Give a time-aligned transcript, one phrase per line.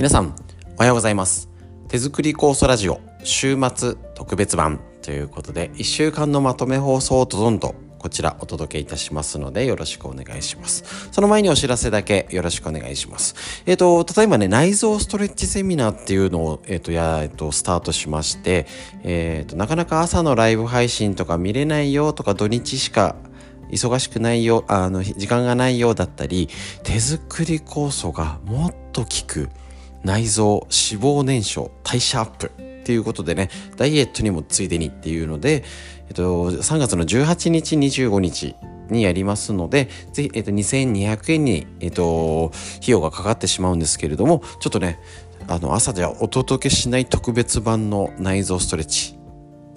[0.00, 0.34] 皆さん
[0.76, 1.50] おはようございます
[1.88, 11.10] 手作り酵素ラジオ週末特別版ということで1週間のまとめ放送をドドンとこちらお届けいたしますのでよろしくお願いします。
[11.12, 13.62] その前にお知らせだけよろしくお願いします。
[13.66, 18.66] えっ、ー、と、例えばね、内臓ストレッチセミナーっていうのを、えっ、ー、と、や、えっ、ー、と、スタートしまして、
[19.02, 23.16] えっ、と、なかなか朝のライブ配信とか見れないよとか土日しか
[23.70, 26.48] 忙しくないよ、あの、時間がないようだったり、
[26.84, 29.50] 手作り酵素がもっと効く
[30.04, 35.64] 内臓脂肪燃焼代謝アップっていうことでねダイエットにもついでにっていうので、
[36.08, 38.56] えっと、3月の18日25日
[38.90, 44.98] にやりますので、ぜひ、えっと、2200円に、えっと、費用がかかってしまうんですけれども、ちょっとね、
[45.48, 49.18] あの、朝ではお届けしない特別版の内臓ストレッチ、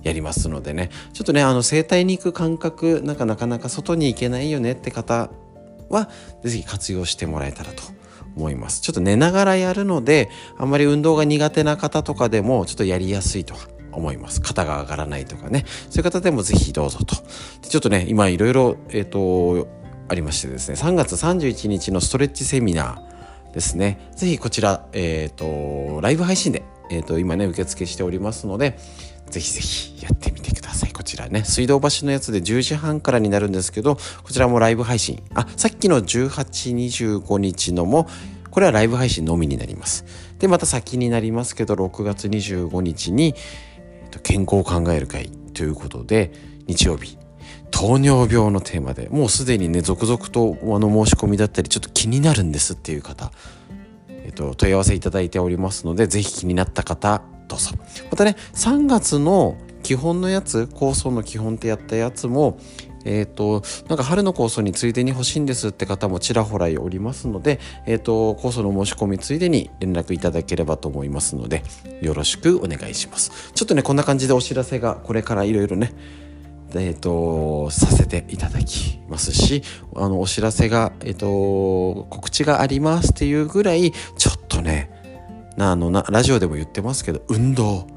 [0.02, 5.30] やりますのでね、ちょっとね、あの、整体に行く感覚、なんかなかなか外に行けないよねって方
[5.90, 6.10] は、
[6.44, 7.84] ぜひ活用してもらえたらと
[8.36, 8.82] 思います。
[8.82, 13.56] ちょっと寝ながらやるので、あんまり運動が苦手な方とかでもちょっとやりやすいと
[13.92, 14.42] 思います。
[14.42, 15.66] 肩が上がらないとかね。
[15.90, 17.16] そういう方でもぜひどうぞと。
[17.62, 19.68] ちょっとね、今いろいろ、えっ、ー、と、
[20.10, 24.12] ありましてですね、3月31日のストレッチセミナーですね。
[24.16, 28.78] ぜひこちら、えっ、ー、と、ライブ配信で、えっ、ー、と、今ね、受付しておりますので、
[29.30, 30.92] ぜひぜひやってみてください。
[30.92, 35.24] こちらね、水道橋のやつで10時半からになるんですけど、こちらもライブ配信。
[35.34, 36.76] あ、さっきの18、
[37.22, 38.08] 25日のも、
[38.54, 40.06] これはライブ配信のみになります。
[40.38, 43.34] で、また先になりますけど、6月25日に、
[44.22, 46.32] 健康を考える会ということで、
[46.68, 47.18] 日曜日、
[47.72, 53.32] 糖尿病のテーマでもうすでにね、続々とあの申し込みだったり、ちょっと気になるんですっていう方、
[54.08, 57.72] えっと、問い合わせいただいておりますので、ぜひ気になった方、どうぞ。
[58.12, 62.60] またね、3月の基本のやつ、構想の基本ってやったやつも、
[63.06, 71.64] え、ー、と、なんか春の構想についでに欲しいんですって方もちらほらおりますので、えっ、ー、と、構想の申し込みついでに連絡いただければと思いますので、
[72.02, 73.52] よろしくお願いします。
[73.54, 75.94] ちょっとね、こんな感じでお知らせがこれからいろいろね、
[76.76, 79.64] えっ、ー、と、させていただきますし、
[79.96, 84.90] あの、お知らせが、えっ、と、告知がありますっていうぐらい、ちょっとね、
[85.58, 87.88] あのなラジオでも言ってますけど運動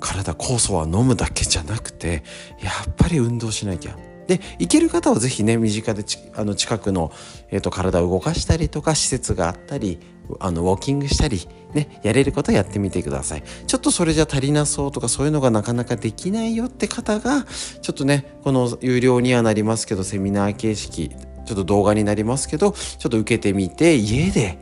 [0.00, 2.22] 体酵素は飲むだけじゃなくて
[2.60, 3.96] やっぱり運動しなきゃ
[4.28, 7.10] で行ける方はぜひね身近であの近くの、
[7.50, 9.98] えーと、体を動かしたりとか施設があったり
[10.38, 13.42] あのウォーキングしたりねやれることやってみてください。
[13.66, 17.44] ちょっとそれじゃ足りなそうとかそういうのがなかなかできないよって方が
[17.80, 24.58] ちょっとねこの有料にはなりますけどセミナー形式ちょっと動画になりますけどちょっと受けてみて家で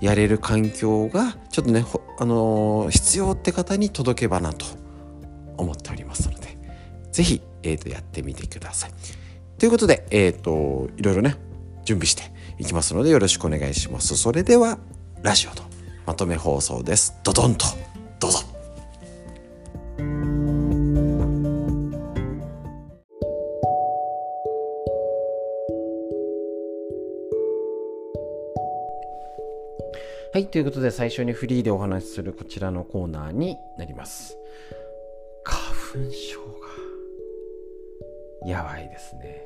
[0.00, 1.84] やれる環境がちょっとね、
[2.18, 4.66] あのー、必要って方に届けばなと
[5.56, 6.56] 思っておりますので
[7.10, 8.90] 是非、えーと、やってみてください。
[9.58, 11.36] ということで、えーと、いろいろね
[11.84, 12.22] 準備して
[12.58, 14.16] いきますのでよろしくお願いします。
[14.16, 14.78] それでは
[15.22, 15.56] ラジオの
[16.06, 17.14] まとめ放送です。
[17.24, 17.64] ドドンと
[18.20, 18.38] どうぞ。
[30.32, 34.36] はい、ということで最初にフリーでお話しするこちらのコーナーになります。
[35.44, 35.60] 花
[36.06, 36.63] 粉症
[38.46, 39.42] やばいですね。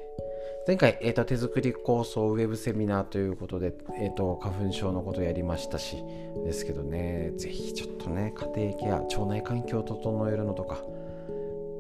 [0.67, 6.05] 前回、えーと、手作り構想ウェブセミナーということで、えーと、花粉症のことやりましたし
[6.45, 10.83] ですけどねぜひちょっとね家庭ケア腸内環境を整えるのとか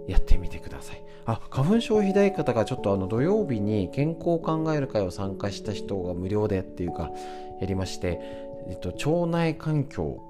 [0.06, 7.11] やってみてくださいあ花粉症ひどい方がちょっとあの土曜日に健康を考える会を参加した人が無料でっていうか
[7.61, 10.23] やりましてえっと、腸内環境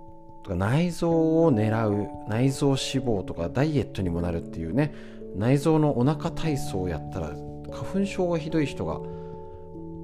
[0.45, 1.11] とか内臓
[1.43, 4.95] を狙う内臓脂肪とかダイエットにもなるっていうね
[5.37, 7.29] 内臓のお腹体操をやったら
[7.71, 9.01] 花粉症がひどい人が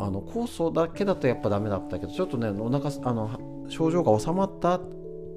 [0.04, 4.80] あの酵素だけだとやっぱダメだったけどちょっとねお腹あの症状が収まった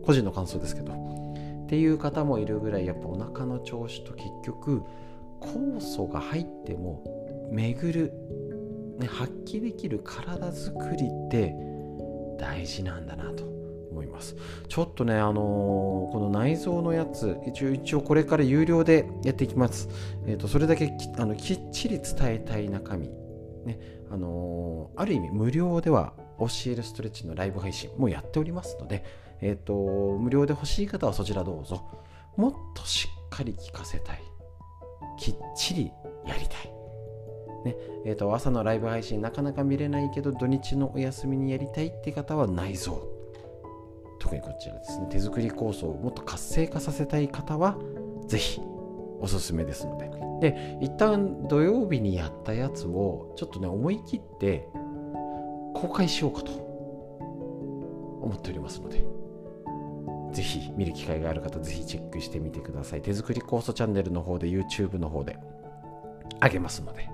[0.03, 4.83] 個人の感想ですけどっていう方もいるぐらいやっぱお腹の調子と結局
[5.41, 7.03] 酵素が入っても
[7.51, 8.13] 巡る、
[8.99, 11.53] ね、発揮できる体づくりって
[12.39, 13.56] 大事なんだなと。
[13.97, 14.35] 思います。
[14.67, 19.89] ちょっとねあのー、この内臓のやつ一応一応これから有料でやっていきます。
[20.25, 23.09] え、ー、とそれだけあのきっちり伝えたい中身。
[23.65, 23.79] ね
[24.09, 29.03] あのー、ある意味無料では教えるストレッチのライブ配信もやっておりますので
[29.41, 31.83] えっ、と無料で欲しい方はそちらどうぞ。
[32.37, 34.21] もっとしっかり聞かせたい。
[35.17, 35.91] きっちり
[36.25, 36.77] やりたい。
[37.65, 43.16] ねえーと、朝のライブ配信なかなか見れないけど土日のお休みにやりたいって方は内臓。
[44.19, 47.77] 特にこちらですね手作り構想をもっと活性化させたい方は
[48.27, 48.61] ぜひ
[49.19, 50.11] おすすめですので
[50.41, 54.67] で一旦土曜日にやったやつをちょっとね思い切って
[55.73, 56.51] 公開しようかと
[58.21, 59.05] 思っておりますので
[60.37, 63.01] ぜひ見る機会がある方、ぜひチェックしてみてください。
[63.01, 65.39] 手作り酵素チャンネルの方で YouTube の方で
[66.39, 67.09] あげますので、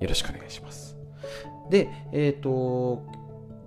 [0.00, 0.96] よろしくお願いします。
[1.70, 3.02] で、えっ、ー、と、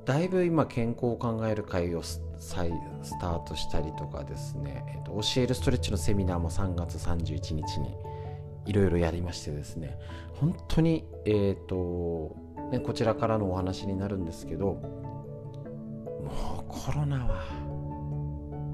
[0.05, 2.03] だいぶ今健康を考える会を
[2.41, 2.71] 再
[3.03, 7.95] スタートしたりとかですね、えーと、教えるストレッチのセミナーも3月31日に
[8.65, 9.97] いろいろやりましてですね
[10.33, 12.35] 本当に、えーと
[12.71, 14.65] ね、こちらからのお話になるんですけど
[16.23, 17.43] もうコロナは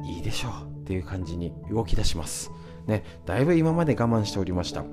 [0.06, 2.50] いいでしょうっていう感じに動き出します。
[2.86, 4.86] ね、だいぶ今まで我慢しておりました。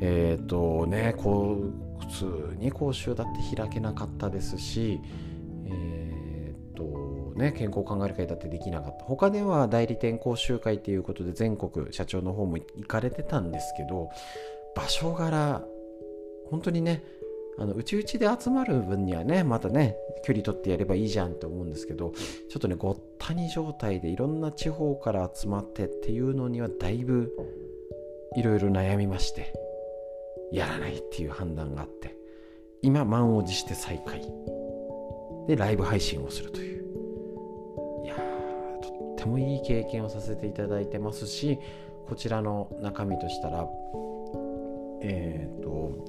[0.00, 5.00] えっ、ー、とね、こう、普通に講習だって開けなかったですし、
[5.66, 5.99] え、ー、
[7.40, 9.04] ね、健康考える会だってできなかった。
[9.04, 14.10] 他では代理店講習会ということで全国社長の方も行かれてたんですけど、
[14.76, 15.62] 場所柄、
[16.50, 17.02] 本当にね、
[17.58, 22.12] あの、うちうちで集まる分にはね、またね、距離取ってやればいいじゃんって思うんですけど、
[22.48, 27.32] ちょっとね、ごったに状態でいろんな地方から集まってっていうのにはだいぶ
[28.36, 29.52] いろいろ悩みまして、
[30.52, 32.16] やらないっていう判断があって、
[32.82, 34.22] 今、満を持して再開。
[35.46, 36.79] で、ライブ配信をするという。
[39.20, 41.58] ってもいい経験をさせていただいてますし、
[42.08, 43.68] こちらの中身としたら、
[45.02, 46.04] えっ、ー、と、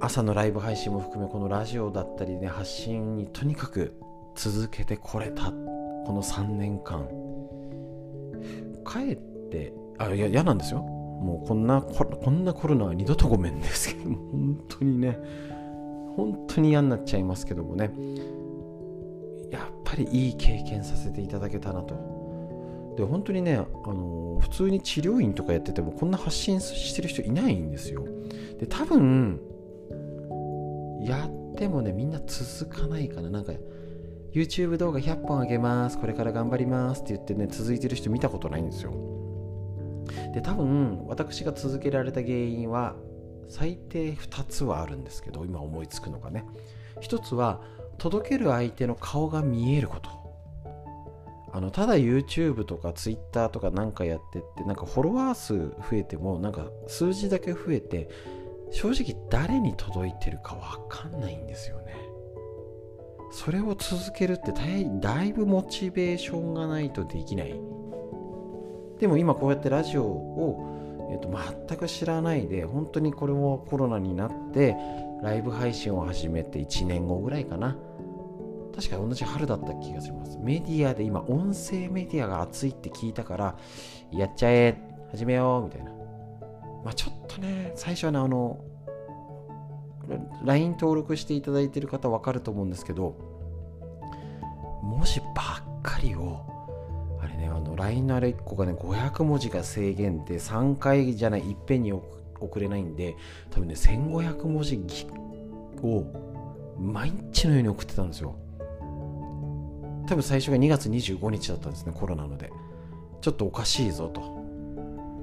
[0.00, 3.94] 朝のライブ配信も含めこのラジオだったりね発信にとにかく
[4.36, 7.08] 続けてこれたこの3年間。
[8.86, 9.16] 帰っ
[9.50, 10.80] てあいや嫌なんですよ。
[10.80, 15.18] もうこんなこんなコロナは二度とごめんですけども本当にね
[16.16, 17.90] 本当に嫌になっちゃいますけどもね。
[19.50, 22.18] やっぱりいい経験させていただけたなと。
[22.96, 23.60] で本当にねあ
[23.92, 28.04] の普通に治療院とかやっててもこんな発信してる人いないんですよ。
[28.58, 29.40] で多分
[31.00, 33.30] やってもねみんな続かないかな。
[33.30, 33.52] なんか
[34.32, 38.92] YouTube 動画100本あげますこれから頑張りますって言ってね続いてる人見たことないんですよ。
[40.34, 42.96] で多分私が続けられた原因は
[43.48, 46.44] 最低2つはあるんですけど今思いつくのがね。
[47.00, 47.62] 1つは
[47.98, 50.18] 届ける相手の顔が見えること。
[51.50, 58.08] あのただ YouTube とか Twitter とかなんかやってってなんかフォロワー数増えてもなんか数字だけ増えて
[58.70, 61.96] 正直誰に届いてるか分かんないんですよね。
[63.30, 67.54] それを続けるってだいぶモチベーションがないとできない。
[68.98, 71.30] でも今こうやってラジオを、えー、と
[71.68, 74.76] 全く知らないで本当にこれもコロナになって
[75.22, 77.76] ライブ配信を始めて1年後ぐらいかな。
[78.78, 83.56] 確か同じ春だった気がしますメディアで今音声メディアが熱いって聞いたから
[84.12, 84.80] やっちゃえ
[85.10, 85.98] 始めようみたいな
[86.84, 88.64] まあ、ちょっとね、最初はね、あの、
[90.44, 93.16] LINE 登録していただいてる方分かると思うんですけど、
[94.82, 96.46] 文字ばっかりを、
[97.20, 103.16] あれね、あの LINE のあれ1個がね、500文字が制限で、3回じゃない、いっぺんに送れないんで、
[103.50, 104.80] 多分ね、1500文字
[105.82, 106.04] を
[106.78, 108.36] 毎日のように送ってたんですよ。
[110.08, 112.50] 多分最初が2月25日だったんですね、コロナので。
[113.20, 114.38] ちょっとおかしいぞと。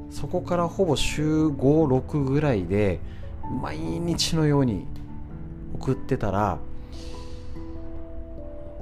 [0.10, 3.00] そこからほぼ週56ぐらいで
[3.62, 4.86] 毎日のように
[5.74, 6.60] 送ってたら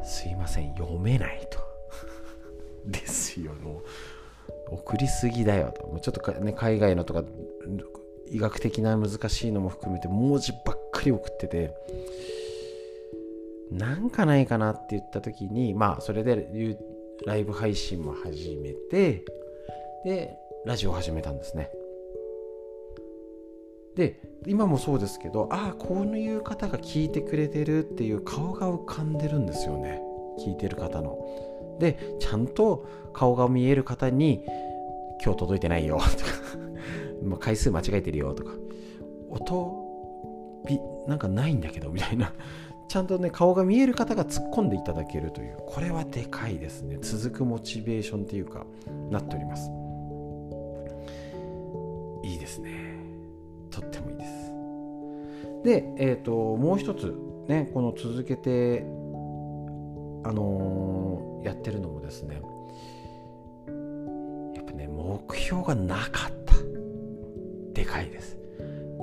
[0.03, 1.59] すいません読めないと
[2.85, 3.81] ですよも
[4.71, 7.23] う送りすぎだよともうちょっとね海外のとか
[8.29, 11.73] 医学的な難しいのも含めて文字ばっかり送ってて
[13.71, 16.47] なんかないかなって言った時にまあそれで
[17.25, 19.25] ライブ配信も始めて
[20.05, 21.69] でラジオ始めたんですね。
[23.95, 30.01] で今もそうですけどああこういう方が聞いてくれてるっていう顔が浮かんでるんですよね。
[30.39, 31.17] 聞いてる方の。
[31.79, 34.43] でちゃんと顔が見える方に
[35.23, 36.09] 今日届いてないよとか。
[37.39, 38.51] 回数間違えてるよとか。
[39.29, 39.83] 音
[41.07, 42.33] なんかないんだけどみたいな。
[42.93, 46.99] ちゃんとね顔が見える方が突っ込んでいただけるというこれはでかいですね。
[47.01, 48.67] 続くモチベーションっていうか
[49.09, 49.71] なっております。
[52.23, 52.69] いいですね。
[53.71, 54.29] とってもいいです。
[55.63, 58.83] でえっ、ー、ともう一つねこの続けて
[60.23, 62.43] あのー、やってるのもですね
[64.55, 66.53] やっぱね目標がなかった。
[67.73, 68.42] でかいです。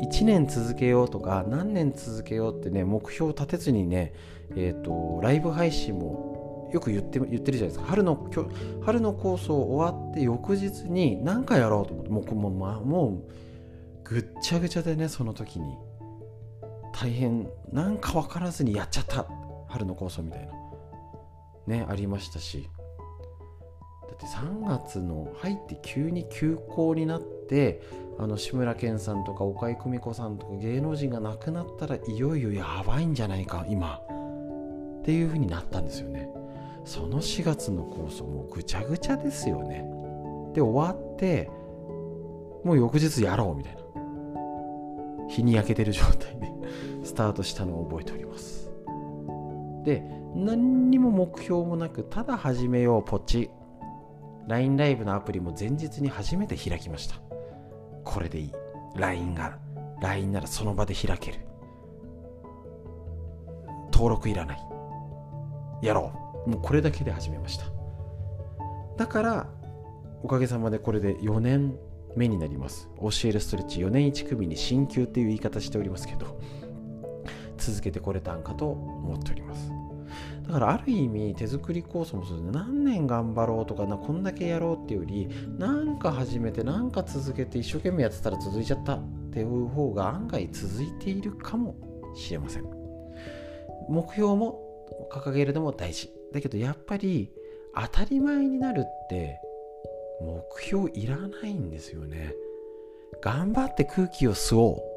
[0.02, 4.14] 1年続けようとか何年続けようってね目標を立てずにね
[4.56, 7.84] えっ、ー、とライブ配信もよく言って言ってるじゃないですか。
[7.84, 8.28] 春の
[8.82, 13.32] 春のコースを終わって翌日に何かやろうと思ってもうもう,、まあ、もう
[14.04, 15.76] ぐっちゃぐちゃでねその時に。
[16.92, 19.26] 大変なんか分からずにやっちゃった。
[19.68, 20.52] 春のコースみたいな。
[21.66, 22.68] ねありましたし。
[24.08, 27.80] だって3月の入って急に休校になって
[28.22, 33.98] あの志村けんさんとか岡井久美子さんとか芸能人が亡くなったらいよいよやばいんじゃないか今。
[35.00, 36.28] っていう風になったんですよね。
[36.84, 39.86] その4月の構想もうぐちゃぐちゃですよね。
[40.52, 41.48] で終わって
[42.62, 43.80] もう翌日やろうみたいな。
[45.30, 46.52] 日に焼けてる状態で
[47.02, 48.70] スタートしたのを覚えております。
[49.82, 53.48] で何にも目標もなくただ始めようポチ。
[54.46, 57.29] LINE ライブのアプリも前日に初めて開きました。
[58.10, 58.52] これでいい。
[58.96, 59.56] LINE が
[60.00, 61.38] LINE ならその場で開ける。
[63.92, 64.58] 登録いらない。
[65.82, 66.12] やろ
[66.46, 66.50] う。
[66.50, 67.66] もうこれだけで始めました。
[68.96, 69.46] だから
[70.24, 71.78] おかげさまでこれで4年
[72.16, 72.88] 目になります。
[73.00, 76.40] 教えるストレッチ4年1組に進級っていう言い方しておりますけど
[77.58, 79.79] 続けてこれたんかと思っております。
[80.46, 82.50] だからある意味手作りコースもそうですね。
[82.52, 85.28] 何年頑張ろうとかなこんだけやろうっていうより
[85.58, 91.74] なんか始めてなんか続けて一生懸命やってたら続いちゃったっていう方が案外続いているかも
[92.14, 92.64] しれません。
[93.88, 94.60] 目標も
[95.12, 96.10] 掲げるのも大事。
[96.32, 97.32] だけどやっぱり
[97.74, 99.40] 当たり前になるって
[100.20, 102.34] 目標いらないんですよね。
[103.22, 104.89] 頑張って空気を吸おう。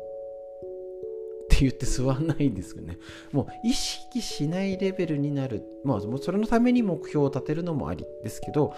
[1.64, 2.98] 言って吸わないんですよね。
[3.32, 5.64] もう意識しないレベルになる。
[5.84, 8.74] まあそれのために目標を立てるのもありですけど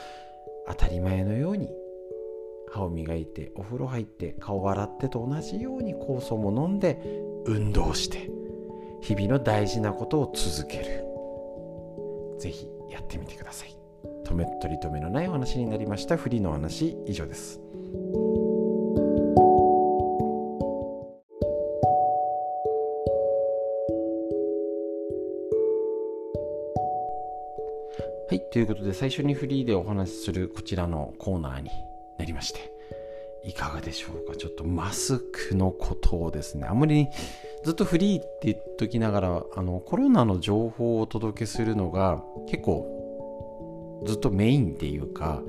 [0.67, 1.69] 当たり前のように
[2.71, 6.99] 歯を磨いてお風呂入って顔を洗ってと同じように酵素も飲んで
[7.45, 8.29] 運動して
[9.01, 11.05] 日々の大事なことを続ける。
[12.39, 13.75] 是非やってみてください。
[14.25, 16.17] 止め取り留めのないお話になりました。
[16.17, 17.61] フリーの話以上です。
[28.55, 31.69] ということで最初にフリーでお話しするこちらのコーナーに
[32.17, 32.71] なりまして
[33.43, 34.37] いかがでしょうか？
[34.37, 37.09] ちょっとマスクのことをですねあんまり
[37.65, 45.41] ずっとフリーって言っときながらあのコロナの情報をお届けするのが結構ずっとメインっていうか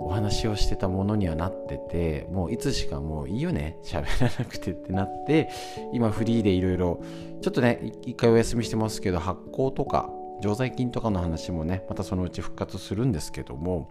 [0.00, 5.50] お話をしてたものにはなっててもういつしかもういいよね喋らなくてってなって
[5.92, 7.02] 今フリーでいろいろ
[7.42, 10.08] ちょっとね一回お休みしてますけど発酵とか
[10.40, 13.90] 常在菌とかの話もねまたそのうち復活するんですけども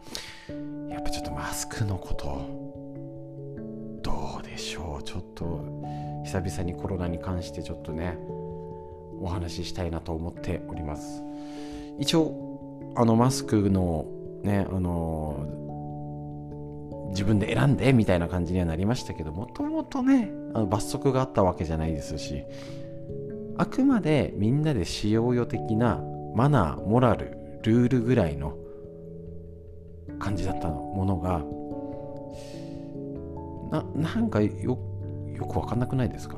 [0.90, 2.42] やっぱちょっとマスクのこと
[4.02, 5.04] どうでしょう？
[5.04, 8.18] ちょっと久々にコロナに関してちょっとね
[9.20, 11.24] お話ししたいなと思っております。
[12.00, 14.06] 一応あのマスクの
[14.44, 15.46] ねあの
[17.10, 22.44] 自分で選んでみたいな感じにはなりましたけどもともとねあの罰則があったわけじゃないですし
[23.58, 26.02] あくまでみんなで使用用的な
[26.36, 28.56] マナーモラルルールぐらいの
[30.20, 31.44] 感じだったものが。
[33.72, 34.78] ななんかよ
[35.36, 36.38] よくわかんなくないですか？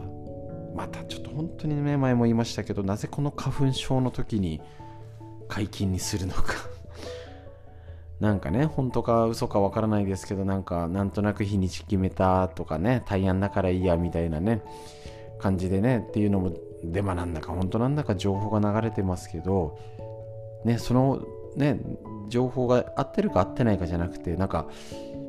[0.76, 4.62] またちょっと本当にね前も言いましたけどなぜこの花粉症の時に
[5.48, 6.54] 解禁にするのか。
[8.20, 14.62] なんかね本当か嘘かわからないですけどなんかなんとなく日にち決めたとかね大安だからいいやみたいなね
[15.40, 16.52] 感じでねっていうのも
[16.84, 19.78] デマなんだか本当なんだか情報が流れてますけど
[20.64, 21.22] ねその
[21.56, 21.80] ね
[22.30, 24.68] 情報が合ってるか合ってないかじゃなくてなんか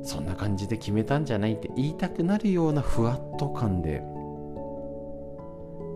[0.02, 4.02] そんな感じで決めたんじゃないって言いたくなるようなふわっと感で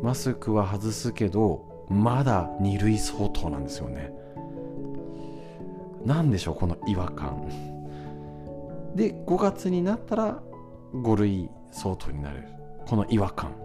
[0.02, 4.12] マスクは外すけどまだ2類相当なんですよね。
[6.04, 7.48] 何でしょうこの違和感。
[8.94, 10.42] で5月になったら
[10.92, 12.44] 5類相当になる。
[12.86, 13.63] この違和感。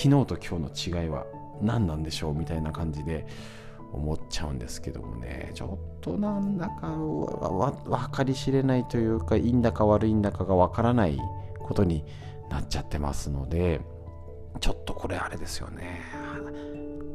[0.00, 1.26] 昨日と今日の違いは
[1.60, 3.26] 何なんでしょうみたいな感じで
[3.92, 5.50] 思っちゃうんですけどもね。
[5.54, 11.18] ちょっとなんだか分かり知れないというかいいんだか悪いんだかが分からない
[11.58, 12.04] ことに
[12.48, 13.80] なっちゃってますので
[14.60, 16.00] ちょっとこれあれですよね。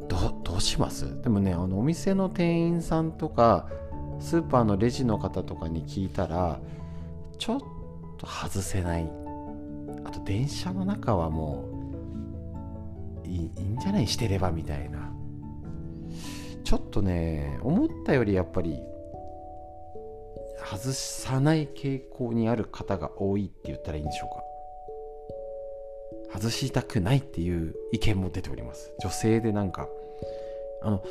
[0.08, 1.22] どどうします？
[1.22, 3.66] でもねあのお店の店員さんとか
[4.20, 6.60] スーパーのレジの方とかに聞いたら
[7.38, 7.60] ちょっ
[8.18, 9.10] と外せない。
[10.04, 11.73] あと電車の中はもう
[13.34, 15.12] いいんじゃないしてればみたいな。
[16.62, 18.80] ちょっとね思ったよりやっぱり
[20.64, 24.44] 外さない傾向にある方が多いって言ったらいいんでしょうか。
[26.38, 28.92] 外したくないっていう意見も出ております。
[29.00, 29.88] 女性でなんか
[30.82, 31.04] あの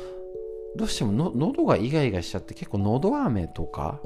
[0.76, 4.00] どうしてもの喉がイガイガしちゃって結構喉飴とか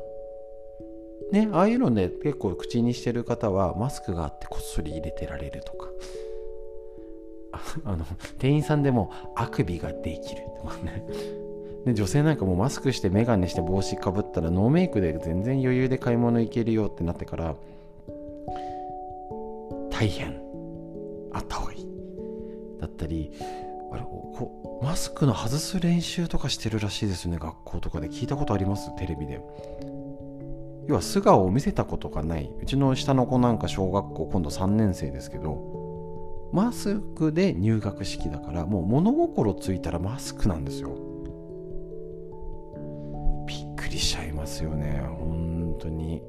[1.33, 5.89] ねああいうので、ね、結構口にしてる方はマスクがあってこっそり入れてられるとか。
[7.85, 8.05] あの
[8.39, 11.05] 店員さんでもあくびができるとかね。
[11.87, 17.55] で女性なんかもマスクして眼鏡して帽子かぶったらノーメイクで全然余裕で買い物行けるよってなってから
[19.91, 20.41] 大変。
[21.33, 21.87] あった方がいい。
[22.81, 23.33] だったり
[23.93, 28.09] あれこマスクの外す練習とかしてるらしいですね学校とかで。
[28.09, 28.95] 聞いたことあります？
[28.97, 29.41] テレビで。
[30.87, 32.51] 要は素顔を見せたことがない。
[32.63, 35.78] うちの下の子なんか小学校今度3年生ですけど
[36.53, 40.91] マスクで入学式だからもう物心ついたらマスクなんですよ。
[43.47, 45.03] びっくりしちゃいますよね。
[45.19, 46.23] 本当に。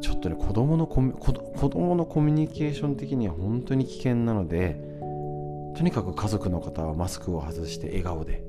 [0.00, 4.80] ちょっとね子供のコミ子供のコミュニケーション的には本当に危険なので
[5.76, 8.42] とにかく家族の方はマスクを外して笑顔で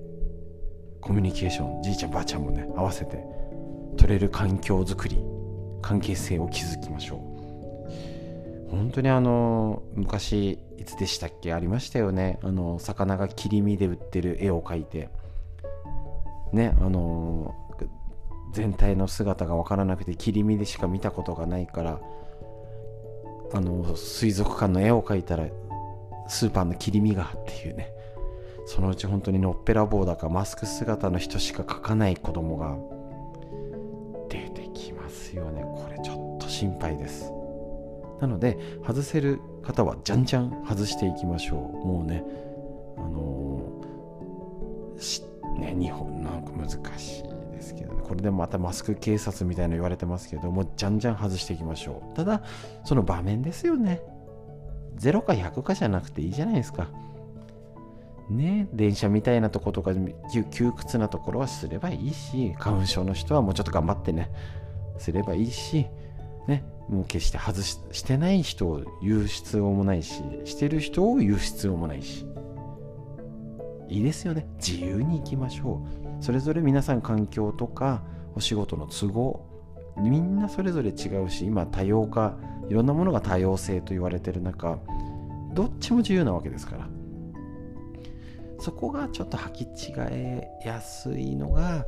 [1.02, 3.24] コミュニケーションじいちゃんばあちゃんもね合わせて
[3.98, 5.18] 取れる環境づくり
[5.82, 7.31] 関係性を築きましょう。
[8.72, 11.54] 本当にあの昔いつでしたっけ？
[11.54, 12.40] ありましたよね。
[12.42, 15.10] あの魚が切り身で売ってる絵を描いて。
[16.54, 17.56] ねあの
[18.52, 22.02] 全体の姿が分からなくて切り身でしか見たことがないから
[23.54, 25.46] あの水族館の絵を描いたら
[26.28, 27.88] スーパーの切り身がっていうね。
[28.66, 32.78] そのうち本当にのっぺらぼうだかマスク姿の人しか描かない子供が
[34.30, 35.62] 出てきますよね。
[35.62, 37.32] これちょっと心配です。
[38.22, 41.88] なので外せる方はじゃんじゃん外していきましょう。
[41.88, 42.24] もうね
[42.98, 52.16] あのー、ね日本なんか難しいですけど、ね、これでもまたマスク警察みたいな言われてますけどもうじゃんじゃん外していきましょう。
[52.16, 52.44] ただ
[52.86, 54.02] その場面ですよね。
[55.00, 56.88] 0か100かじゃなくていいじゃないですか。
[58.30, 59.92] ね電車みたいなとことか
[60.52, 64.32] 窮屈なところはすればいいし花粉症の人はもうちょっと頑張ってね
[65.00, 65.88] すればいいし
[66.92, 72.26] もう決して外ししてない人を言う必要もないししてる人を言う必要もないし。
[73.88, 74.48] いいですよね。
[74.58, 75.82] 自由に行きましょ
[76.20, 76.24] う。
[76.24, 78.04] それぞれ皆さん環境とか
[78.36, 79.46] お仕事の都合
[79.98, 82.38] みんなそれぞれ違うし今多様化
[82.70, 84.80] いろんなものが多様性と言われてる中
[85.54, 86.88] どっちも自由なわけですから。
[88.60, 91.88] そこがちょっと履き違えやすいのが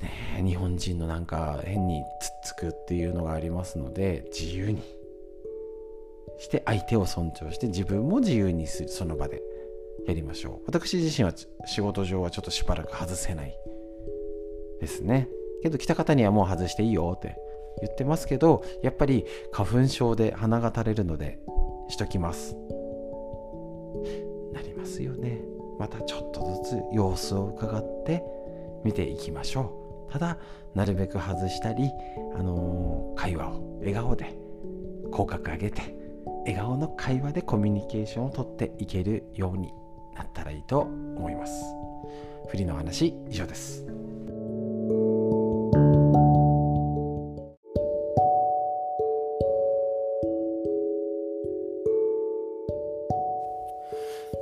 [0.00, 4.82] ね日本人のなんか変につっつくっていうのがありますので自由に
[6.38, 9.42] して相手を尊重して自分も自由にするその場で
[10.06, 10.66] やりましょう。
[10.66, 11.34] 私自身は
[11.66, 13.54] 仕事上はちょっとしばらく外せない
[14.80, 15.28] ですね。
[15.62, 17.36] けど来た方にはもう外していいよって
[17.82, 21.38] 言ってますけどやっぱり花粉症で鼻が垂れるので
[21.88, 22.56] しときます。
[24.52, 25.42] なりますよね。
[25.78, 28.22] またちょっとずつ様子を伺って
[28.84, 29.79] 見ていきましょう。
[30.10, 30.38] ただ
[30.74, 31.90] なるべく外したり、
[32.36, 34.34] あのー、会話を笑顔で
[35.10, 35.96] 口角上げて
[36.44, 39.72] 笑顔の会話でコミュニケーションをとっていけるように
[40.16, 41.52] なったらいいと思います
[42.48, 43.86] フリの話以上です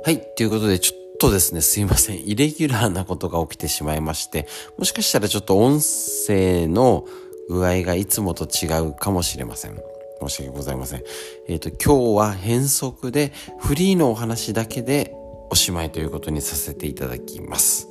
[0.09, 0.21] はい。
[0.21, 2.17] ということで、ちょっとですね、すいません。
[2.27, 7.05] イレギュラーなことが起きてしまいまして、もしかしたらちょっと音声の
[7.49, 9.79] 具合がいつもと違うかもしれません。
[10.21, 11.03] 申し訳ございません。
[11.47, 15.15] えっ、ー、と、今日は変則で、フリーのお話だけで
[15.49, 17.87] おしまいということにさせていただきます。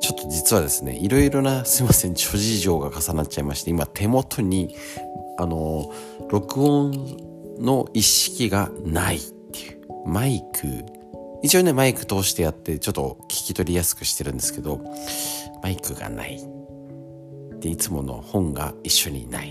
[0.00, 4.74] ちょっと実はですね、いろいろな、すいません、諸事情が重なっちゃいまして、今手元に、
[5.38, 5.92] あの、
[6.28, 7.16] 録音
[7.58, 9.20] の意識がないっ
[9.52, 11.01] ていう、マイク
[11.42, 14.80] 一応ね、マイク通してやって、ちょっと聞き取りやすくしてるんですけど、
[15.62, 16.40] マイクがない。
[17.60, 19.50] で、いつもの本が一緒にない。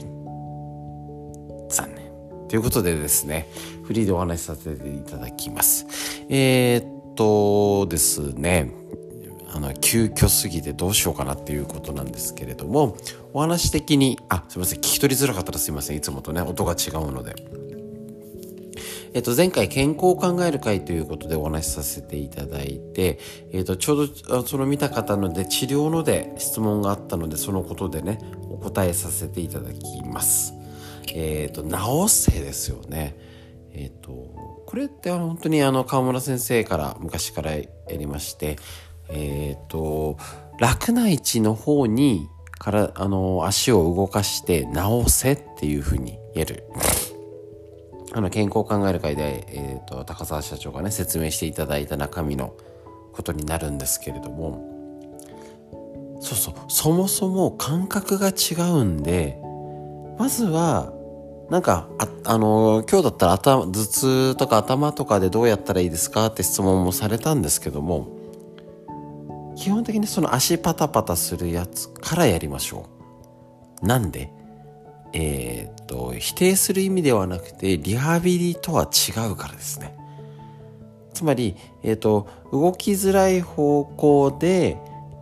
[1.70, 2.12] 残念。
[2.48, 3.48] ということでですね、
[3.84, 5.86] フリーでお話しさせていただきます。
[6.30, 8.72] えー、っとですね、
[9.54, 12.96] あの、急遽すぎてどうしようかなっていうことなんですけれども、
[13.34, 17.36] お話的に、あ、すいません、聞き取りづらかったらすいません、いつもとね、音が違うので。
[19.14, 23.20] えっと、前回健康を考える会ということでお話しさせていただいて、
[23.52, 28.20] えっと、ちょうどその見た方ので治療ので質問があったので、そのことでね、
[28.50, 30.54] お答えさせていただきます。
[31.14, 33.18] えっと、治せですよね。
[33.74, 38.58] えっと、これって本当にあの、川村先生から昔からやりまして、
[39.10, 40.18] えっと、
[40.58, 46.64] 楽な位置の方にから、あの、足を動かして治せっていうふうにやる。
[48.14, 52.54] あの、健康を考える会で、えっ、ー、と、高澤社長がね、説明していただいた中身の
[53.14, 54.70] ことになるんですけれども、
[56.20, 59.40] そうそう、そもそも感覚が違うんで、
[60.20, 60.94] まずは、
[61.50, 68.08] なんか、あ、あの、今日だったら頭、頭痛とか頭とかでどうやったらいいですかって質問もされたんですけども、
[69.56, 72.86] 基本的にその足パタパタするやつからやりましょ
[73.82, 73.86] う。
[73.86, 74.32] なんで？
[75.14, 79.94] えー、と否定する意味ではなくてリハビリとは違うからですね。
[81.14, 84.78] つまり、えー、と動きづらい方向で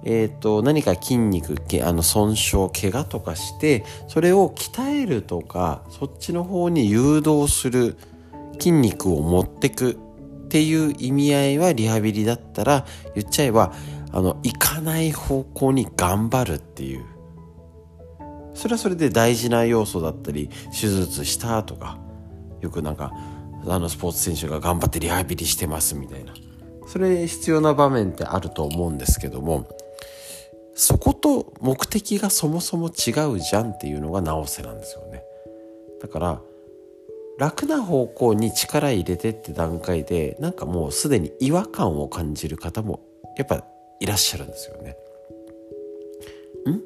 [0.05, 7.97] えーと、何か筋肉あの損傷怪我とかしてそれを鍛えるとかそっちの方に誘導する
[8.53, 13.73] 筋肉を持ってくっていう意味合いはリハビリだったら言っちゃえば
[14.13, 17.18] あの行かない方向に頑張るっていう。
[18.59, 21.97] それはそれで大事な要素だったり手術したとか
[22.59, 23.13] よくなんか
[23.65, 26.33] あのスポーツ選手が頑張ってリハビリしてますみたいな。
[26.85, 29.69] それ必要な場面ってあると思うんですけども
[30.73, 35.23] そこと目的がそもそも違うじゃんっていうのが直せなんですよね。
[36.01, 36.41] だから
[37.37, 42.99] 楽な方向に力入れてって段階でなんかもうすでに違和感を感じる方も
[43.37, 43.63] やっぱ
[44.01, 44.97] いらっしゃるんですよね。
[46.69, 46.81] ん？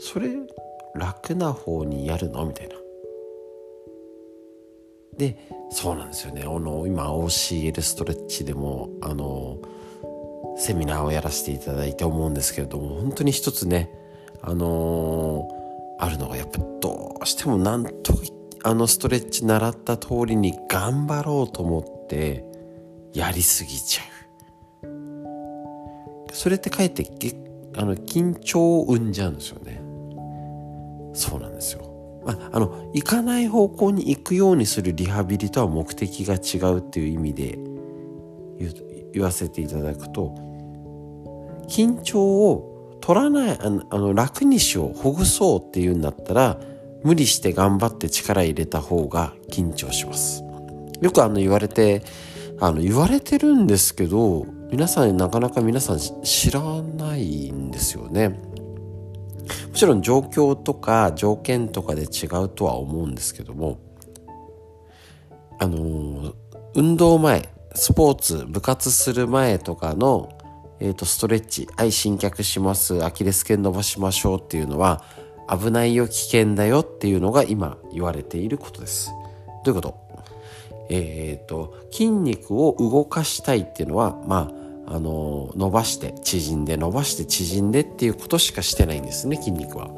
[0.00, 0.30] それ
[0.94, 2.44] 楽な方にやるの？
[2.46, 2.74] みたいな。
[5.16, 5.36] で
[5.70, 6.42] そうなんですよね。
[6.42, 9.58] あの今 OCL ストレッチでもあの
[10.56, 13.90] セミナーをやらせていただいて思うんですけれども本当に一つね
[14.42, 18.14] あのー、あるのがやっぱどうしてもなんと
[18.64, 22.44] あのストレッチ習った通りに頑張ろうと思って
[23.12, 24.08] やりすぎちゃう。
[26.32, 27.04] それってかえって
[27.76, 29.87] あの緊張を生んじゃうんですよね。
[31.18, 31.82] そうなんですよ。
[32.24, 37.58] まあ、あの行かない方向に行くようにするリハビリとは目的が違うっていう意味で
[39.12, 40.34] 言わせていただくと
[41.68, 46.58] 緊張を取らないあのあの楽にしようほぐそうっていうんだったら
[47.02, 50.44] 無理して頑張って力入れた方が緊張します。
[51.00, 52.02] よくあの言われて
[52.60, 58.47] あの言われてるんですけど皆さんなかなか皆さん知らないんですよね。
[59.78, 63.78] ちろん状況とか条件とかで違うとは思うんですけども
[65.58, 66.34] あの
[66.74, 70.30] 運動前スポーツ部活する前とかの
[70.80, 75.02] えー、と、ストレッチ、はい、新脚します、アキレス腱伸ばしましょうっていうのは、
[75.48, 79.10] 危ないよ、危険だよっていうのが今言われていることです。
[79.64, 79.98] どういうこと？
[80.88, 84.57] えっ、ー、と、筋肉を動かしたいっていうのは、まあ、
[84.90, 89.90] あの伸ばして縮んで伸ばして縮んでっていうことしかしてないんですね筋肉は。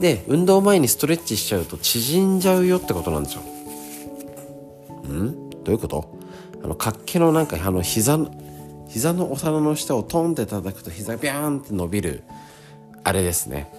[0.00, 3.42] で運動前にストレッチしちゃうと縮んじゃうよってことなんですよ。
[5.12, 5.50] ん？
[5.50, 6.18] どういうこと？
[6.62, 8.18] あの活気のなんかあの膝
[8.88, 12.24] 膝のお皿の下をトンって叩くと膝ビャーンって伸びる
[13.04, 13.70] あれですね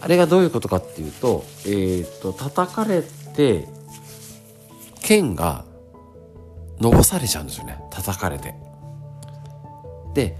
[0.00, 3.02] あれがどういうことかっていうとえっ、ー、と叩かれ
[3.34, 3.66] て
[5.00, 5.64] 剣が
[6.80, 7.78] 伸ばされちゃうんですよね。
[7.90, 8.54] 叩かれて。
[10.14, 10.36] で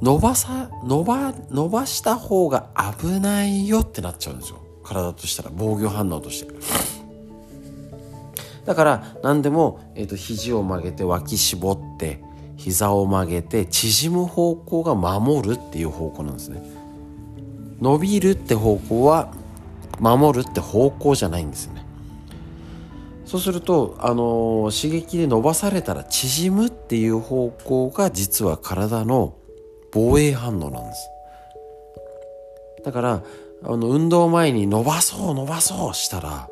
[0.00, 2.70] 伸ばさ伸ば伸ばした方が
[3.00, 4.58] 危ないよってなっちゃうんですよ。
[4.84, 6.52] 体としたら防御反応として。
[8.64, 12.22] だから何でも、えーと肘を曲げて脇絞って
[12.56, 16.62] 膝を曲げて縮む方向が守るっていう方向なんですね。
[17.80, 19.32] 伸びるって方向は
[20.00, 21.84] 守るって方向じゃないんですよね。
[23.28, 29.34] そうするとあの、刺激で伸ばされたら縮むっていう方向が実は体の
[29.92, 31.10] 防衛反応なんです。
[32.84, 33.22] だから
[33.64, 36.48] あの運動前に伸ばそう伸ばそうしたら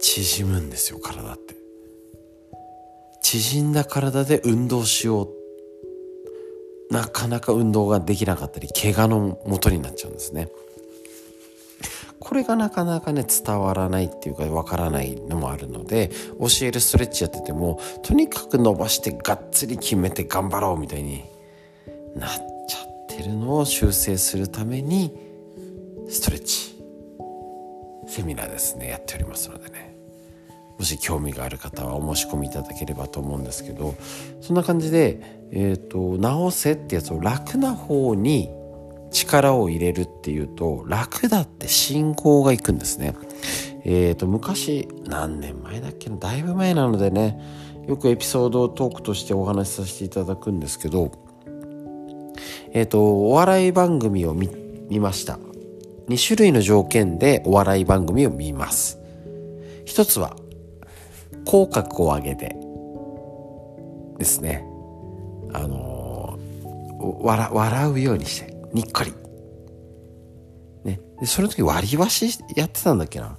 [0.00, 1.54] 縮むんですよ体って。
[3.22, 5.28] 縮んだ体で運動しよう。
[6.92, 10.48] なかなか運動ができなかったり怪我のもとになっちゃうんですね。
[12.24, 16.10] これがなかなかね伝わらないっていうかわからないのもあるので
[16.40, 21.24] 教えるストレッチやっててもとにかく伸ばしてがっつり決めて頑張ろうみたいに
[22.16, 22.30] なっ
[22.66, 25.12] ちゃってるのを修正するために
[26.08, 26.74] ストレッチ
[28.06, 29.94] セミナーですねやっておりますのでね。
[30.78, 33.94] もし興味がある方はお申し込みいただければと思うんですけど
[34.40, 35.20] そんな感じで、
[35.52, 38.50] えーと、直せってやつを楽な方に
[39.14, 43.14] 力を入れるっていうと楽だって信号がいくんですね。
[43.84, 46.16] えーと、昔何年前だっけな？
[46.16, 47.40] だいぶ前なのでね
[47.86, 51.12] よくエピソードトークとしてお話しさせていただくんですけど
[52.72, 54.50] えっ、ー、とお笑い番組を見
[55.00, 55.38] ました。
[56.08, 58.98] 2種類の条件でお笑い番組を見ます。
[59.84, 60.36] 一つは
[61.44, 62.56] 口角を上げて
[64.18, 64.66] ですね。
[65.52, 68.53] あのー、笑笑うようにして。
[68.74, 69.14] にっこり。
[70.84, 71.00] ね。
[71.20, 73.38] でその時割り箸やってたんだっけな。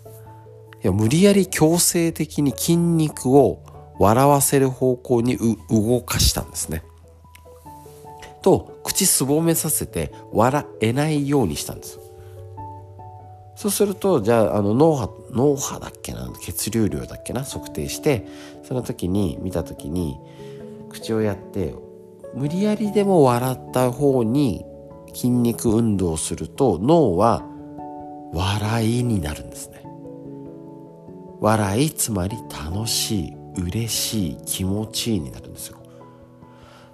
[0.84, 3.62] いや無理やり強制的に筋肉を
[4.00, 5.38] 笑わせる方向に
[5.70, 6.84] 動かしたんですね。
[8.42, 12.00] と口すぼめさせて笑えないようにしたんです。
[13.56, 18.28] そうするとじゃああの脳波脳波だっけな血流量だっけな測定して
[18.64, 20.18] その時に見た時に
[20.90, 21.74] 口をやって
[22.36, 24.66] 無理やりでも笑った方に
[25.16, 27.44] 筋肉運動をすると脳は
[28.34, 29.84] 笑いになるんですね
[31.40, 35.78] 笑いつまり楽しい嬉しい気持ちいいになるんですよ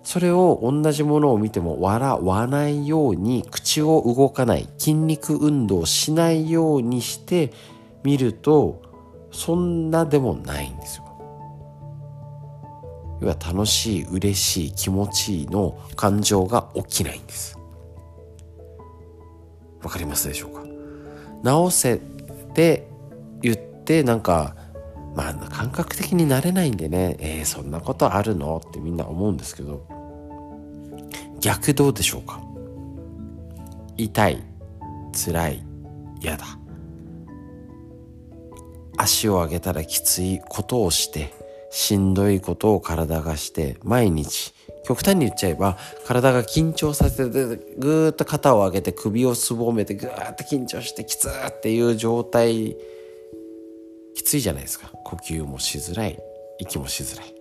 [0.03, 7.51] それを同じものを見ても笑わないように口を動かない筋肉運動しないようにして
[8.03, 8.81] 見ると
[9.31, 11.05] そんなでもないんですよ。
[13.21, 17.60] 要は楽しい嬉しい気持ちいいの感情が起きないんです。
[19.83, 20.63] わかりますでしょうか？
[21.43, 21.97] 直せっ
[22.53, 22.87] て
[23.41, 24.55] 言ってなんか
[25.15, 29.87] まあ感覚的になれないんでねえー、そんなことあるのってみんな思うんですけど
[31.39, 32.39] 逆どうでしょうか？
[33.97, 34.43] 痛い
[35.25, 35.65] 辛い
[36.21, 36.45] 嫌だ。
[38.97, 41.33] 足を上げたらきついことをして
[41.71, 52.75] しんどいことを体がして毎日極端に言っちゃえば体が緊張させてぐーっと肩を上げて首をすぼめてぐーっと緊張してきつーっていう状態
[54.15, 54.91] きついじゃないですか。
[55.05, 56.19] 呼吸もしづらい
[56.59, 57.33] 息もしづらい。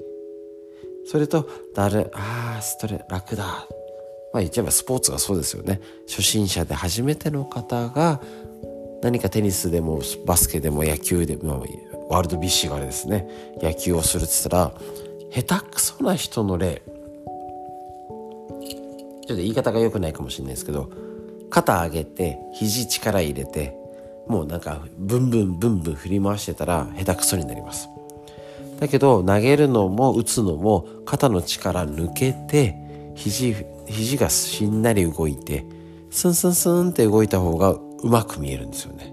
[1.07, 3.67] それとだるあーストレ楽だ。
[4.33, 5.81] まあ言っちゃえばスポーツがそうですよね。
[6.09, 8.21] 初心者で初めての方が
[9.03, 11.65] 何かテニスでもバスケでも野球でも
[12.09, 13.27] ワールド BC があれですね。
[13.61, 14.75] 野球をするって言ったら
[15.43, 16.83] 下手くそな人の例。
[19.33, 20.91] ょっと言い方が良くないかもしれないですけど
[21.51, 23.77] 肩上げて肘力入れて
[24.29, 27.89] もうなんかブンブンブンブン振り回してたら下手くそになります。
[28.79, 32.77] だけど投げるのも打つのも肩の力抜けて
[33.15, 35.67] 肘肘がしんなり動いて
[36.11, 39.13] スンスンスンって動いた方がうまく見えるんですよね。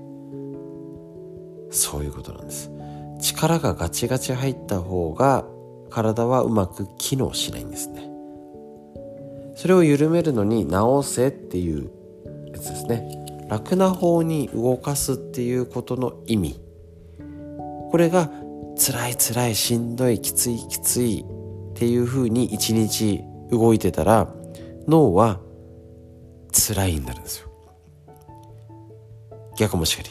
[1.71, 2.71] そういうことなんです。
[3.19, 5.45] 力がガチガチ入った方が
[5.89, 8.16] 体はうまく機能しないんですね。
[9.57, 11.89] それを緩めるのに直せっていう
[12.53, 13.25] やつですね。
[13.49, 16.61] 楽な方に動かすっていうことの意味。
[17.89, 18.29] これが
[18.77, 21.25] 辛い辛いしんどいきついきつい
[21.71, 24.31] っていうふうに一日動いてたら
[24.87, 25.39] 脳は
[26.51, 27.49] 辛いになるんですよ。
[29.57, 30.09] 逆もしかり。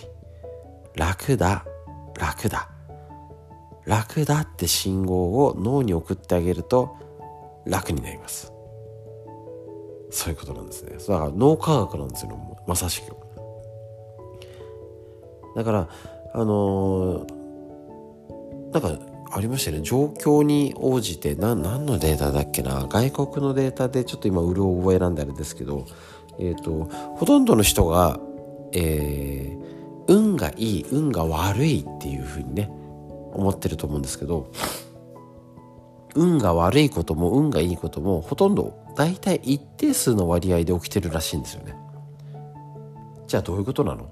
[0.96, 1.64] 楽だ
[2.18, 2.68] 楽だ。
[3.84, 6.96] 楽だって信号を脳に送ってあげると
[7.64, 8.55] 楽になります。
[10.16, 10.96] そういうことなんですね。
[10.96, 13.14] だから脳科学なんですよまさしく。
[15.54, 15.88] だから
[16.32, 18.98] あのー、なんか
[19.30, 19.82] ありましたね。
[19.82, 22.86] 状況に応じてな何のデータだっけな。
[22.88, 25.84] 外国のデータでちょっと今うる覚えなんであれですけど、
[26.38, 26.84] えーと、
[27.16, 28.18] ほとんどの人が、
[28.72, 32.70] えー、運がいい運が悪いっていうふうにね
[33.34, 34.50] 思ってると思うんですけど
[36.14, 41.74] 運が悪いことも運がいいこともほとんど大体一定数の割合で起きてるらしいんですよね。
[43.26, 44.08] じゃあどういうことなの？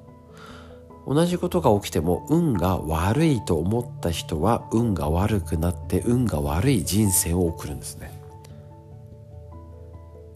[1.07, 8.11] 同じことが起きても運が悪いと思った人は運が悪くなって運が悪い人生を送るんですね。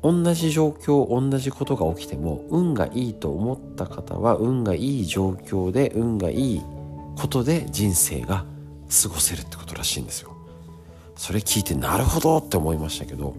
[0.03, 6.63] 同じ状況同じことが起きても運がいいと思った方は運がいい状況で運がいい
[7.17, 8.45] ことで人生が
[9.03, 10.37] 過ごせるってことらしいんですよ。
[11.17, 13.35] それ聞いてなるほどって思いましたけど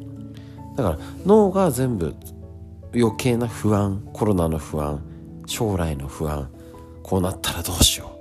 [0.82, 2.15] だから脳が全部
[2.96, 5.04] 余計な不安コロナの不安
[5.46, 6.50] 将来の不安
[7.04, 8.15] こうなったらどうしよ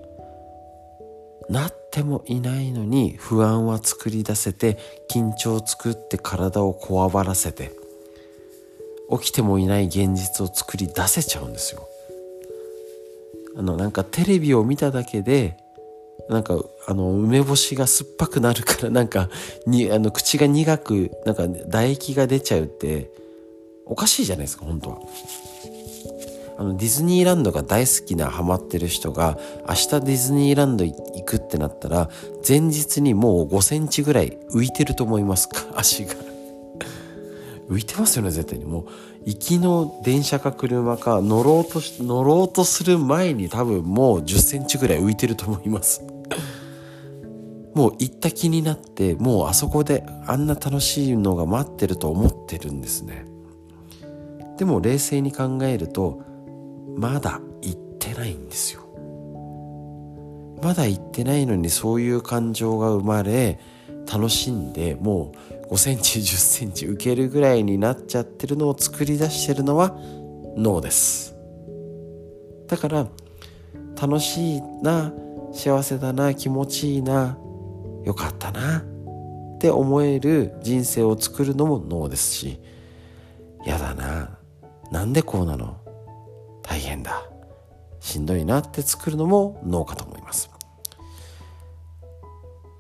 [1.49, 1.53] う。
[1.53, 4.79] なってもいないのに不安は作り出せて
[5.11, 7.73] 緊張を作って体をこわばらせて
[9.11, 11.89] 起きてもいない現実を作り出せちゃうんですよ。
[13.57, 15.57] あのなんかテレビを見ただけで
[16.29, 19.31] なんかあの梅干しが酸っぱくなるからなんか
[19.67, 23.11] にあの口が苦くなんか唾液が出ちゃうって
[23.87, 24.99] おかしいじゃないですか本当は。
[26.59, 29.39] あのディズニーランドが大好きなハマってる人が
[29.69, 32.11] 明日ディズニーランド行くってなったら
[32.47, 36.15] 前日にもう5センチぐらい浮いてると思いますか 足が。
[37.71, 38.65] 浮いてますよね絶対に。
[38.65, 38.85] もう
[39.25, 46.03] 行きの電車か車か乗ろうとし乗ろうとする前に多分もう10センチぐらい浮いてると思います。
[47.79, 53.25] もう行った気になってもうあそこであんな楽しいのが待ってると思ってるんですね。
[54.57, 56.21] でも冷静に考えると
[56.97, 58.81] まだ行ってないんですよ。
[60.61, 63.61] まだ行ってないのにそういう感情が生まれ
[64.13, 65.31] 楽しんでも
[65.69, 69.97] う5センチ10センチ受けるぐらいになっちゃってるのを作り出してるのは
[70.57, 71.37] 脳です。
[72.67, 73.07] だから
[73.95, 75.13] 楽しいな
[75.53, 77.39] 幸せだな気持ちいいな
[78.09, 78.79] よかったな。
[78.79, 82.59] って思える人生を作るのも脳ですし。
[83.67, 84.39] やだな。
[84.91, 85.77] なんでこうなの？
[86.63, 87.23] 大変だ。
[88.01, 90.49] しんどいなって作るのも脳かと思います。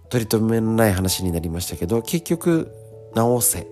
[0.08, 2.72] 取り留めのない話になりましたけど結局
[3.14, 3.66] 直せ。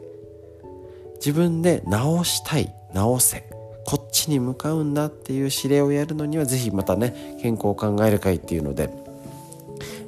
[1.14, 2.70] 自分で直したい。
[2.92, 3.48] 直せ。
[3.86, 9.05] こっちに向かうんだっていう指令をやるのには是非またね健康を考える会っていうので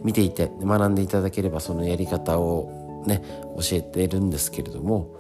[0.03, 3.23] 見ていて学んでいただければそのやり方をね
[3.57, 5.15] 教えてるんですけれども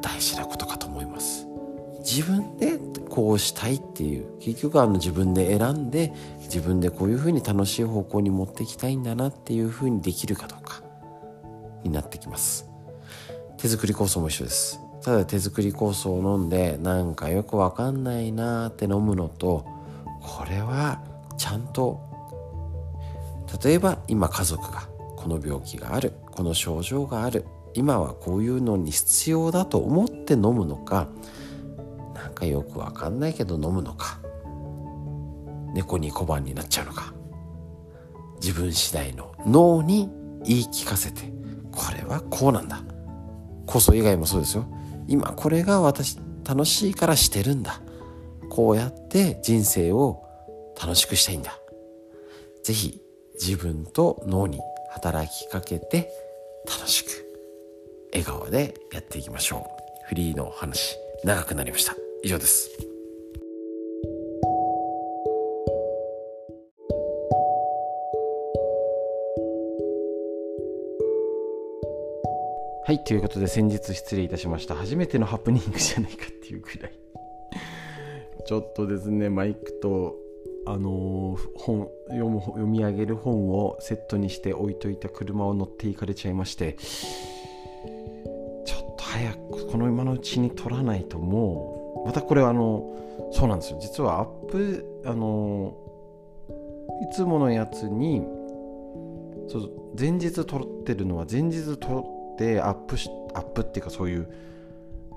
[0.00, 1.46] 大事なことかと思います。
[2.00, 10.82] 自分でこうしたいっていう結局あの自分で選んで自分でこういうふうに楽しい方向に持っていきたいんだなっていうふうにできるかどうか
[11.84, 12.68] になってきます。
[13.56, 14.80] 手作り酵素も一緒です。
[15.02, 19.66] ただ手作り酵素を飲んでなんかよくわかんないなって飲むのと
[20.20, 21.00] これは
[21.36, 22.11] ちゃんと
[23.62, 31.08] 例えば今家族がこの病気があるこの症状がある今はこういうのに必要だと思って飲むのか
[32.14, 34.20] なんかよくわかんないけど飲むのか
[35.74, 37.14] 猫に小判になっちゃうのか
[38.40, 40.10] 自分次第の脳に
[40.44, 41.32] 言い聞かせて
[41.72, 42.82] これはこうなんだ。
[43.66, 44.66] 酵素以外もそうですよ。
[45.08, 47.80] 今これが私楽しいからしてるんだ。
[48.50, 50.22] こうやって人生を
[50.80, 51.58] 楽しくしたいんだ。
[52.62, 53.01] 是非
[53.44, 56.08] 自分と脳に働きかけて
[56.64, 57.08] 楽しく
[58.12, 59.66] 笑顔でやっていきましょ
[60.04, 60.06] う。
[60.06, 61.96] フリーの話長くなりました。
[62.22, 62.70] 以上です。
[72.86, 74.76] はいということで先日失礼いたしました。
[74.76, 76.92] 初めてのハプニングじゃないかっていうぐらい。
[78.46, 80.21] ちょっとですねマイクと
[80.66, 86.76] あの、本読む読み上げる本をセットにして置いといた車を乗っていかれちゃいまして
[88.64, 93.78] ちょっと早くこの今のうちに撮らないともうまたこれはあのそうなんですよ。
[93.80, 95.76] 実はアップあの
[97.02, 98.22] いつものやつに
[99.48, 104.28] そう前日撮ってるのは前日撮ってアップしアップっていうかそういう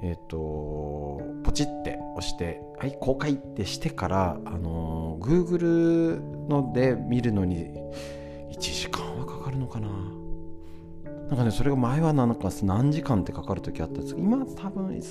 [0.03, 7.67] えっ、ー、とポチって押してはい公開ってしてからあの Google ので見るのに
[8.51, 9.89] 1時間はかかるのかな。
[11.29, 15.01] なんかねそれが前はなんか何時間ってかかる時あったんですけど今多分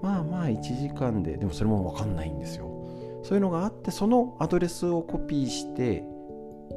[0.00, 2.68] まあまあ1時間ででもそれも分かんないんですよ。
[3.24, 6.04] そういうのがあってそのアドレスをコピーして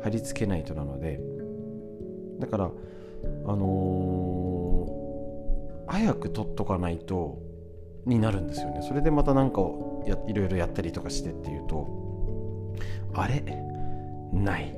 [0.04, 1.20] 貼り付けないとなので。
[2.39, 2.72] だから
[3.46, 7.39] あのー、早く取っとかないと
[8.06, 8.82] になるんですよね。
[8.82, 12.74] それでまた何かをやいろいろやったりとかしてっていうと
[13.13, 13.44] あれ？
[14.34, 14.76] ない。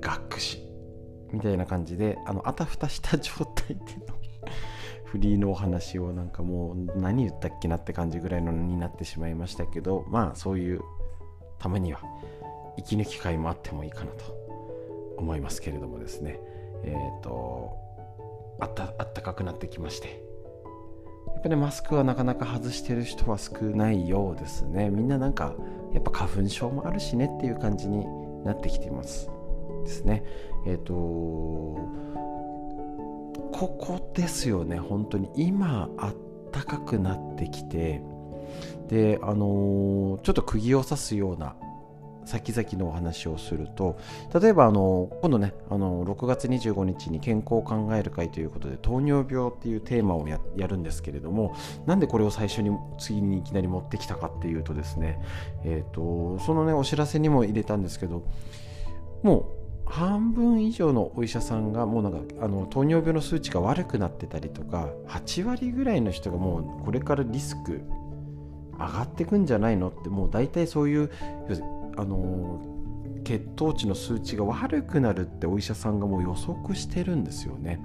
[0.00, 0.68] 学士。
[1.32, 3.74] みたいな感じであのあたふたした状態で
[4.06, 4.14] の
[5.04, 10.80] フリーのお話をなんかもう何言ったっけなって感じぐらいのになってしまいましたけどまあそういう
[11.58, 12.00] ためには
[12.76, 14.24] 息抜き会もあってもいいかなと
[15.18, 16.40] 思いますけれどもですね。
[16.84, 17.76] えっ、ー、と
[18.60, 20.27] あったあったかくなってきまして。
[21.38, 24.90] やっぱり、マスクはなかなか外してる人は少ないようですね。
[24.90, 25.54] みんななんか
[25.94, 28.04] やっぱ花粉症もあるしねっていう感じに
[28.42, 29.30] なってきています
[29.84, 30.24] ですね。
[30.66, 31.78] えっ、ー、とこ
[33.52, 35.30] こですよね本当に。
[35.36, 36.14] 今あっ
[36.50, 38.02] たかくなってきて
[38.88, 41.54] であのー、ちょっと釘を刺すような
[42.28, 43.98] 先々のお話をすると
[44.40, 55.22] 例えばあの今度ねあの6月25日に健康を考える会ということで糖尿病っていうテーマをやるんですけれどもなんでこれを最初に次にいきなり持ってきたかっていうとですね
[55.64, 58.24] えっ、ー、とそのねお知らせにも入れたんですけど
[59.22, 59.58] もう
[59.90, 67.80] 半分以上のお医者さんがもうなんかあの糖尿病の数値が悪くなってたりとか8割ぐらいの人がもうこれからリスク
[68.78, 71.10] 上がってくんじゃないのってもう大体そういう
[71.98, 72.60] あの
[73.24, 77.80] 血糖値の数値が悪くなるってお医者さんがもう予測してるんですよね。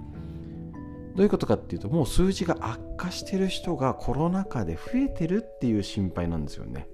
[1.16, 6.88] どういうことかっていうともう数字が悪化してる人がコロナ禍で増えてるっていう心配なんですよね。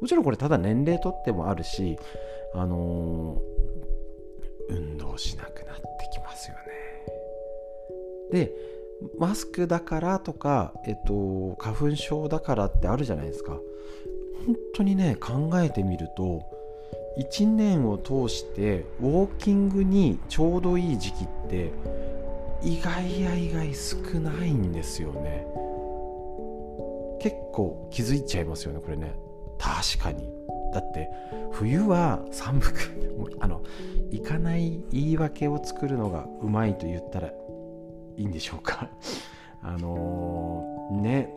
[0.00, 1.98] もちろんこれただ年齢とってもあるし、
[2.54, 5.82] あのー、運動しなくなって
[6.12, 6.56] きますよ
[8.32, 8.46] ね。
[8.46, 8.52] で
[9.18, 13.58] マスクだからとか、えっと、花粉症だからってあるじゃないですか。
[14.46, 16.42] 本当にね考えてみると
[17.18, 21.72] 1年を通してウォーキングにちょうどいい時期って
[22.62, 25.46] 意外や意外少ないんですよね。
[27.20, 29.14] 結構気づいちゃいますよねこれね。
[29.58, 30.28] 確かに。
[30.72, 31.10] だって
[31.52, 32.72] 冬は寒く
[33.40, 33.62] あの
[34.10, 38.88] 行かない言い訳を作るのがうまいと言ったらいいんでしょうか。
[39.62, 41.34] あのー、ね。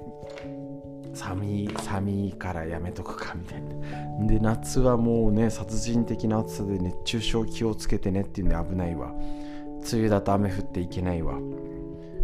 [1.13, 4.27] 寒い寒いからやめとくかみたいな。
[4.27, 9.11] で夏はもうね殺人的な暑さで熱中症気をつけてねっていうんで危ないわ。
[9.11, 11.39] 梅雨だと雨降っていけないわ。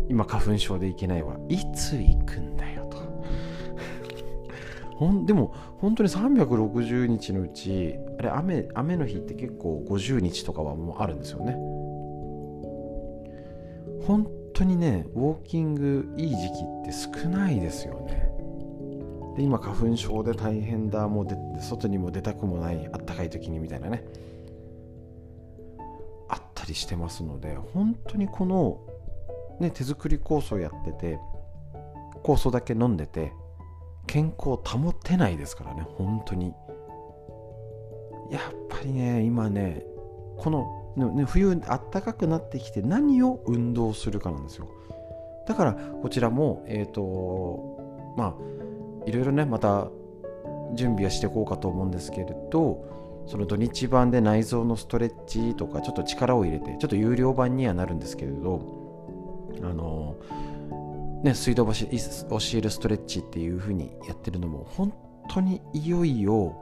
[0.10, 1.38] 今花粉症でいけないわ。
[1.50, 2.98] いつ行くんだよと。
[4.96, 11.56] ほんでも本当に360日のうちあれ雨雨の日って結構50日とかはもうあるんですよね。
[14.06, 18.37] 本当にねウォーキングいい時期って少ないですよね。
[19.38, 24.04] で今花粉症で大変だもうで外にも出たくもないあったかい時にみたいなね。
[26.28, 28.82] あったりしてますので本当にこの、
[29.60, 31.20] ね、手作り酵素やってて
[32.24, 33.32] 酵素だけ飲んでて
[34.08, 36.54] 健康を保てないですからね本当に。
[38.32, 39.86] やっぱりね今ね
[40.38, 44.68] この、冬あったかくなってきて何を運動するかなんですよ。
[45.48, 48.67] だからこちらもえっ、ー、とまあ
[49.08, 49.88] いろいろねまた
[50.74, 58.62] 準備はしていこうかと思うんですけれどその土日版で内臓のストレッチとかちょっと力を入れてちょっと有料版にはなるんですけれど
[59.64, 60.16] あの
[61.24, 64.94] ね水道橋教えるストレッチっていう風にやってるのも本
[65.30, 66.56] 当にいよいよ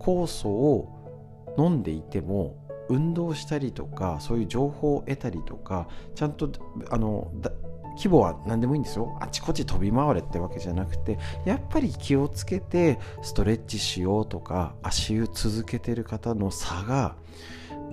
[0.00, 2.56] 酵素を飲んでいても
[2.88, 6.50] 運動したりとかそういう情報を得たりとかちゃんと
[6.90, 7.30] あの
[7.96, 17.16] 規模は何でもいいんですよあちこち飛び回れってわけじゃなくてやっぱり気をつけてストレッチしようとか足湯続けてる方の差が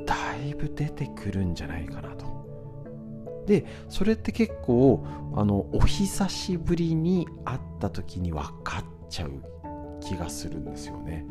[0.06, 2.26] だいぶ出てくるんじゃないかなと。
[3.46, 9.32] でそれって結構あのお久しぶりに会った時に分かっちゃう
[10.02, 11.26] 気がするんですよね。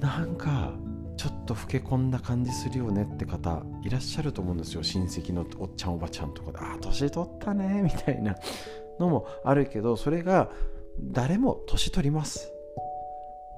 [0.00, 0.72] なんか
[1.20, 4.82] ちょっと老け込んだ感じするよねって方いらっしゃると思うんですよ。
[4.82, 8.34] 親戚のおっちゃんおばちゃんとかでああ年取ったねみたいな
[8.98, 10.50] のもあるけどそれが
[10.98, 12.50] 誰も年取ります。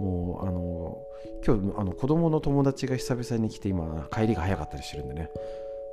[0.01, 0.99] もうあの
[1.47, 5.31] 今日あの子供の友達が久々に来て今帰りが早かったりしてるんでね。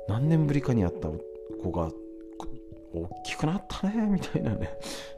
[0.08, 1.08] 何年ぶりかに会った
[1.62, 1.92] 子が
[2.92, 4.70] 大きくなったねみたいなね。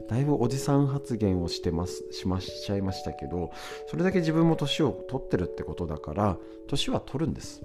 [0.07, 3.51] だいぶおじさん発言をしてますしましちゃいましたけど
[3.87, 7.61] それだけ自分も年を取ってるってことだから年は取るんです。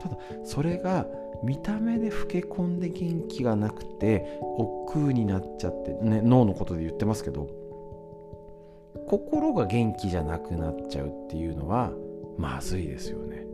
[0.00, 1.06] ただそれが
[1.42, 7.48] 見た目で老け込んで元気がなくて億劫になっちゃって、ね、脳のことで言ってますけど
[9.06, 11.92] 心が元気じゃなくなっちゃうっていうのは
[12.38, 13.46] まずいですよね。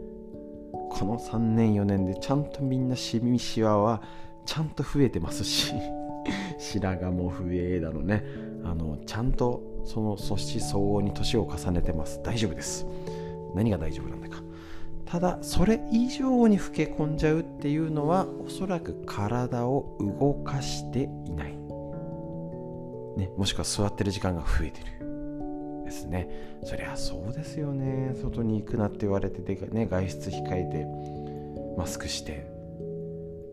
[0.90, 4.02] この3年4年でちゃんとみんなシミシワは
[4.46, 5.74] ちゃんと増えてますし
[6.58, 8.24] 白髪も増えだのね。
[8.64, 12.20] あのちゃんとその素子相応に年を重ねてます。
[12.22, 12.86] 大丈夫です。
[13.54, 14.42] 何が大丈夫なんだか。
[15.04, 21.56] ただそれ以上に老け込んじゃうっていうのはおそらく体を動かしていない、
[23.16, 24.96] ね、もしくは座ってる時間が増えてる。
[25.84, 26.58] ですね。
[26.64, 28.14] そりゃそうですよね。
[28.20, 30.86] 外に行くなって言われてて、ね、外出控えて
[31.78, 32.55] マスクして。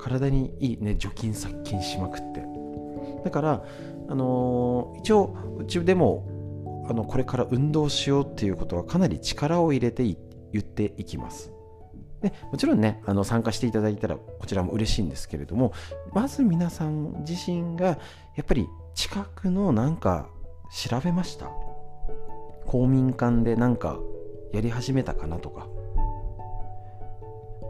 [0.04, 2.44] 体にいいね除菌殺菌しまくって。
[3.24, 3.64] だから
[4.10, 11.52] あのー、一応うちでもあのこれから運動しようっていうことはかなり力を入れて言っていきます。
[12.22, 15.74] でもちろんねあの参加していただいたらこちらも嬉しいんですけれども
[16.14, 17.98] まず皆さん自身がや
[18.42, 20.30] っぱり近くのなんか
[20.72, 21.50] 調べました？
[22.66, 24.00] 公民館でなんか
[24.54, 25.68] やり始めたかなとか。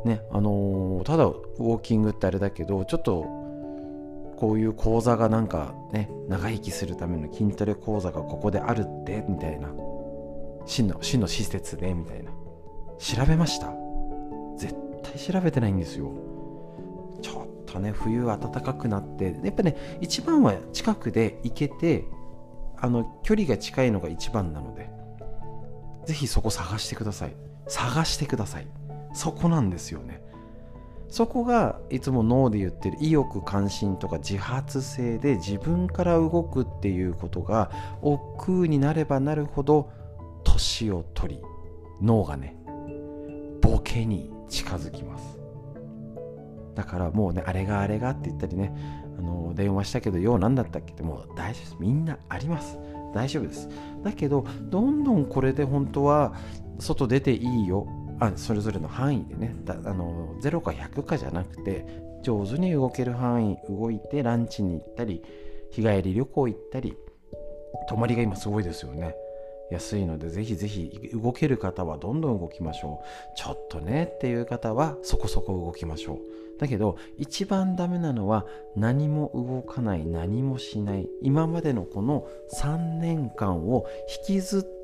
[0.06, 3.22] ねあのー、ただウォーキングってあれだけどちょっと
[4.38, 9.70] こういう講座がなんかね長生きするための筋トレ講座がここであるってみたいな。
[10.66, 12.32] 真の真の施設でみたいな。
[12.98, 13.68] 調べました？
[14.58, 14.74] 絶
[15.04, 16.12] 対調べてないんですよ。
[17.22, 19.38] ちょっとね冬暖かくなって。
[19.44, 22.06] やっぱね一番は近くで行けて
[22.78, 24.90] あの距離が近いのが一番なので
[26.06, 27.36] ぜひそこ探してください。
[27.68, 28.68] 探してください。
[29.14, 30.22] そこなんですよね。
[31.08, 37.70] そこがいつも脳で言ってる意欲関心とか自発性で自分から動くっていうことが
[38.02, 39.92] 億劫になればなるほど
[40.44, 41.42] 年を取り
[42.02, 42.58] 脳がね
[43.62, 45.40] ボケに近づきます。
[46.74, 48.74] だからもうねあれがあれがって言ったりね
[49.20, 51.78] あの電話したけどよう何だったっけってもう大丈夫です。
[51.80, 52.80] みんなあります。
[53.14, 53.70] 大丈夫です。
[54.04, 56.34] だけどどんどんこれで本当は
[56.80, 57.88] 外出ていいよ。
[58.20, 61.86] あそれぞれの範囲でねだあの0か100かじゃなくて
[62.24, 65.22] 上手に動ける範囲動いてランチに行ったり
[65.72, 66.96] 日帰り旅行行ったり
[67.90, 69.16] 泊まりが今すごいですよね。
[69.72, 73.38] 安いのでぜひぜひ動ける方はどんどん動きましょう。
[73.38, 76.20] ちょっとねっていう方はそこそこ動きましょう。
[76.60, 78.46] だけど一番ダメなのは
[78.76, 82.28] 何も動かない何もしない今までのこの
[82.62, 83.88] 3年間を
[84.28, 84.83] 引きずって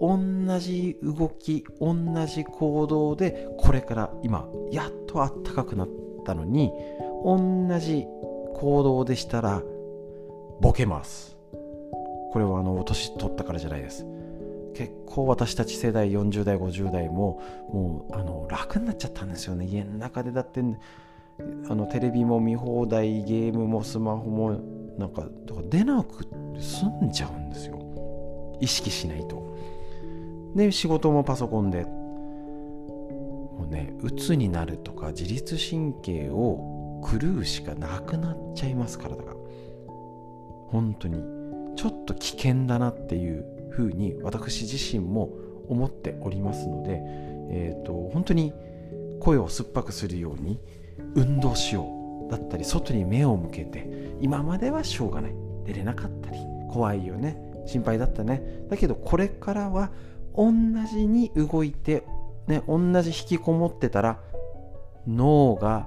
[0.00, 0.18] 同
[0.58, 1.94] じ動き同
[2.26, 5.88] じ行動でこれから今やっとあったかくなっ
[6.24, 6.72] たのに
[7.24, 8.06] 同じ
[8.54, 9.62] 行動でしたら
[10.60, 11.36] ボケます。
[12.32, 14.04] これはあの年取ったからじゃないです。
[14.74, 17.40] 結構私たち世代40代50代も
[17.72, 19.66] もうあの楽になっちゃったんですよね。
[19.66, 20.60] 家の中でだって
[21.68, 24.58] あのテレビも見放題ゲームもスマホも
[24.98, 25.28] なんかか
[25.70, 26.24] 出なく
[26.58, 27.78] 済んじゃうんですよ。
[28.60, 29.43] 意識しないと。
[30.54, 31.84] で仕事もパソコンで。
[31.84, 39.34] もうね鬱になるとか自律神経を狂うしかなくなっちゃいます体が。
[40.68, 41.22] 本当に。
[41.76, 45.30] ちょっと危険だなっていうふうに私自身も
[45.68, 47.00] 思っておりますので、
[47.50, 48.52] えーと、本当に
[49.20, 50.60] 声を酸っぱくするように
[51.14, 51.88] 運動しよ
[52.28, 55.34] うだったり外に目を向けて今まではしょうがない。
[55.64, 56.38] 出れなかったり。
[56.70, 57.36] 怖いよね。
[57.66, 58.66] 心配だったね。
[58.68, 59.90] だけどこれからは
[60.36, 60.52] 同
[60.90, 62.04] じに動いて、
[62.46, 64.20] ね、同じ引きこもってたら
[65.06, 65.86] 脳が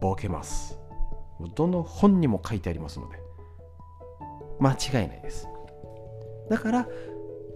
[0.00, 0.78] ボケます。
[1.54, 3.24] どの本にも書いてありますので。
[4.60, 5.48] 間違いないです。
[6.48, 6.88] だから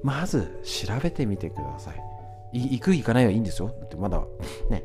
[0.03, 2.03] まず調べてみてください。
[2.53, 3.69] 行く行かないはいいんですよ。
[3.69, 4.23] だってまだ
[4.71, 4.85] ね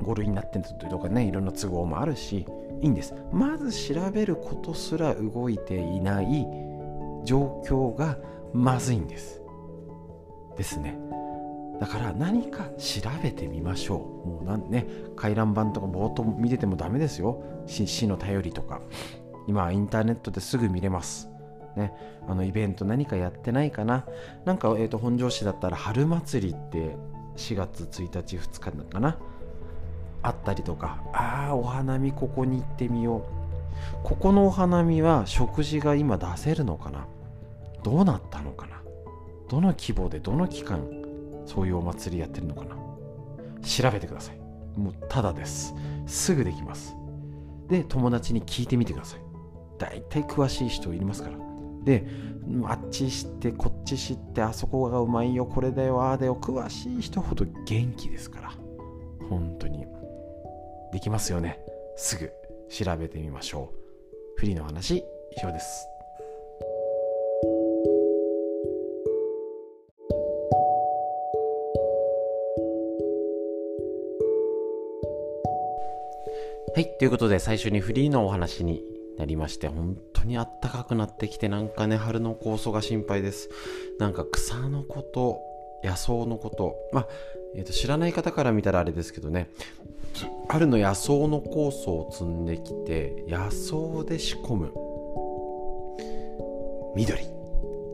[0.00, 2.46] 5類になってるとかねいろんな都合もあるし
[2.80, 3.14] いいんです。
[3.32, 6.46] まず調べることすら動いていない
[7.24, 8.18] 状況が
[8.52, 9.41] まずいんです。
[10.56, 10.98] ですね。
[11.80, 14.28] だから何か調べてみましょう。
[14.28, 14.86] もうなんね
[15.16, 17.42] 回覧板とかぼーっと見ててもダメですよ。
[17.66, 18.80] 市の頼りとか。
[19.48, 21.28] 今インターネットですぐ見れます。
[21.76, 21.92] ね、
[22.28, 24.04] あのイベント何かやってないかな。
[24.44, 26.96] なんか、えーと、本庄市だったら春祭りって
[27.36, 29.18] 4月1日2日かな。
[30.22, 31.02] あったりとか。
[31.12, 33.22] ああお花見ここに行ってみよう。
[34.04, 37.06] ここのお花見は食事が今出せるのかな。
[37.82, 38.81] どうなったのかな。
[39.52, 40.88] どの規模でどの期間
[41.44, 42.74] そういうお祭りやってるのかな。
[43.60, 44.38] 調べてください。
[44.78, 45.74] もうただです。
[46.06, 46.96] すぐできます。
[47.68, 49.20] で友達に聞いてみてください。
[49.78, 51.36] 大体詳しい人いますから。
[51.84, 52.06] で
[52.64, 58.52] あっち知ってこっち知ってあそこがうまいよこれだよああだよ詳しい人ほど元気ですから。
[59.28, 59.84] 本当に。
[60.94, 61.58] できますよね。
[61.96, 62.32] すぐ
[62.70, 63.76] 調べてみましょう。
[64.36, 65.04] フリーの話
[65.36, 65.91] 以上です。
[76.74, 76.86] はい。
[76.98, 78.82] ということで、最初にフリーのお話に
[79.18, 83.50] なりまして、本当にあったかくなってきて、なんかね、春の酵素が心配です。
[83.98, 85.42] なんか草のこと、
[85.84, 87.08] 野草のこと、まあ、
[87.54, 89.50] えー、と知らない方から見たらあれですけどね、
[90.48, 94.72] 春の野草の酵素を積んできて、野草で仕込む
[96.96, 97.20] 緑。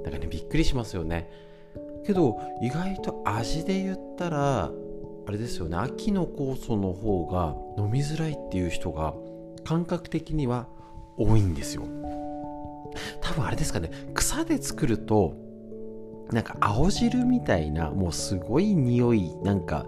[0.05, 1.29] だからね、びっくりしますよね。
[2.07, 4.71] けど、意外と味で言ったら、
[5.29, 5.77] あれですよね。
[5.77, 9.13] 秋の酵素の方が飲みづらいっていう人が
[9.63, 10.69] 感覚的には
[11.19, 11.83] 多いんですよ。
[13.21, 13.91] 多分あれですかね。
[14.15, 15.35] 草で作ると
[16.33, 19.85] なんか青汁みたいなもうすごい匂いなんか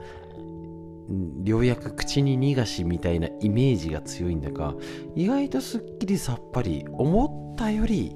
[1.43, 4.75] ようやく口に逃がしみたいなイメージが強いんだが
[5.17, 8.13] 意外とすっきりさっぱり思ったより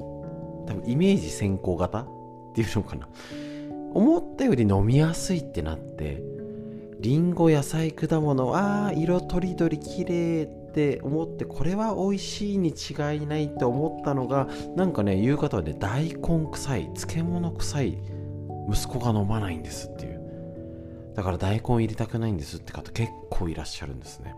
[0.66, 2.06] 多分イメージ先行型っ
[2.54, 3.08] ていうのかな。
[3.94, 6.22] 思ったより飲みやすいってなって
[7.00, 17.98] りんご野菜果物あ色とりどり綺麗って思ってこれは美味しいに違いないって思ったのがなんかね言う方はね大根臭い漬物臭い
[18.70, 20.14] 息子が飲まないんですっていう。
[21.14, 24.34] だから大根入れたくないんですって方結構いらっしゃるんですね。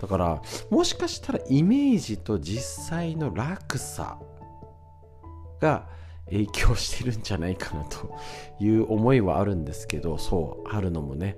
[0.00, 4.18] だからもしかしたらイメージと実際の落差
[5.60, 5.88] が
[6.26, 8.14] 影響してるんじゃないかなと
[8.60, 11.36] いう思いはあるんですけどそう春のもね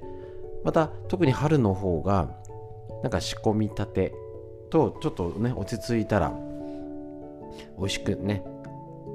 [0.68, 2.28] また特に春の方が
[3.02, 4.12] なんか仕込みたて
[4.68, 6.30] とちょっとね落ち着いたら
[7.78, 8.44] 美味しくね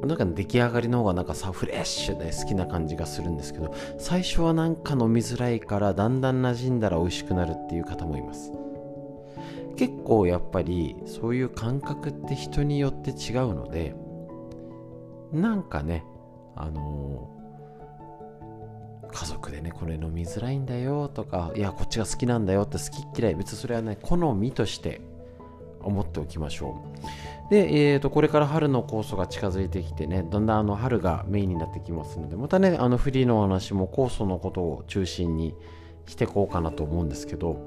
[0.03, 8.51] なんか出来上がりの方がなんかさフレッシュで好きな感じがするんですけど最初はなんか飲みづらいからだんだん馴染んだら美味しくなるっていう方もいます。
[9.77, 13.93] 結構やっぱりそういう感覚って人によって違うので
[15.31, 16.03] なんかね
[16.55, 17.29] あの
[19.13, 25.01] 家族でねこれ飲みづらいんだよとかいやこっちが好きなんだよって好き嫌い別にそれはね好みとして
[25.81, 26.81] 思っておきましょ
[27.49, 27.49] う。
[27.51, 35.53] で、えー、とこれから春の酵素が近づいてきてねだんだんあの春がメインになってきますのでまたねあのフリーの話も酵素のことを中心に
[36.07, 37.59] してこうかなと思うんですけど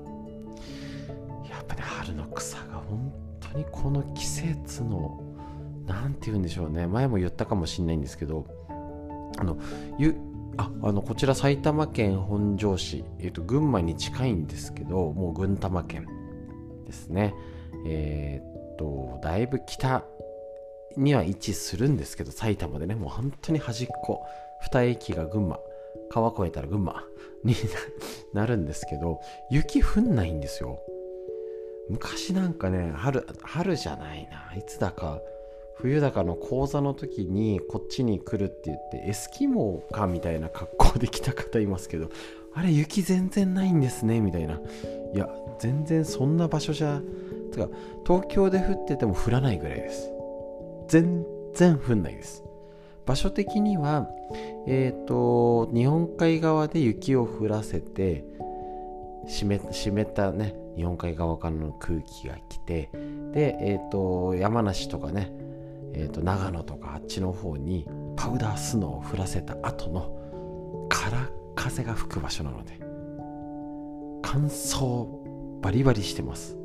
[1.48, 3.12] やっぱね春の草が本
[3.52, 5.22] 当にこの季節の
[5.86, 6.88] 何て言うんでしょうね。
[6.88, 8.46] 前も言ったかもしれないんですけど
[9.38, 9.58] あの
[9.98, 10.16] ゆ
[10.58, 16.06] ああのこちら埼玉県本庄市、えー、と群馬に近いんですけどもう群玉県
[16.86, 17.34] ですね。
[17.86, 20.04] えー、っとだいぶ北
[20.96, 24.24] には位置するんですけど埼玉でねもう本当に端っこ。
[24.62, 25.58] 二駅が群馬。
[26.08, 27.04] 川越えたら群馬
[27.44, 27.54] に
[28.32, 30.78] なるんですけど雪降んないんですよ。
[31.88, 34.54] 昔なんかね春春じゃないな。
[34.56, 35.20] いつだか
[35.78, 42.10] 冬だかの講座の時にこっちに来るって言ってエスキモーかみたいな格好で来た方いますけど
[42.54, 44.58] あれ雪全然ないんですねみたいな。
[45.14, 47.02] いや全然そんな場所じゃ
[47.52, 47.68] てか
[48.06, 50.10] 東京で降ってても降らないぐらいです。
[50.88, 51.24] 全
[51.54, 52.42] 然降んないです。
[53.04, 54.08] 場所的には
[54.66, 58.24] えっ、ー、と日本海側で雪を降らせて
[59.28, 59.46] 湿
[59.90, 62.90] ったね日本海側からの空気が来て
[63.32, 65.30] でえっ、ー、と山梨とかね
[65.98, 67.86] えー、と長野とかあっちの方に
[68.16, 72.78] パウダースノーを降らせた後の空風が吹く場所なので
[74.22, 75.08] 乾燥
[75.62, 76.56] バリバリしてます。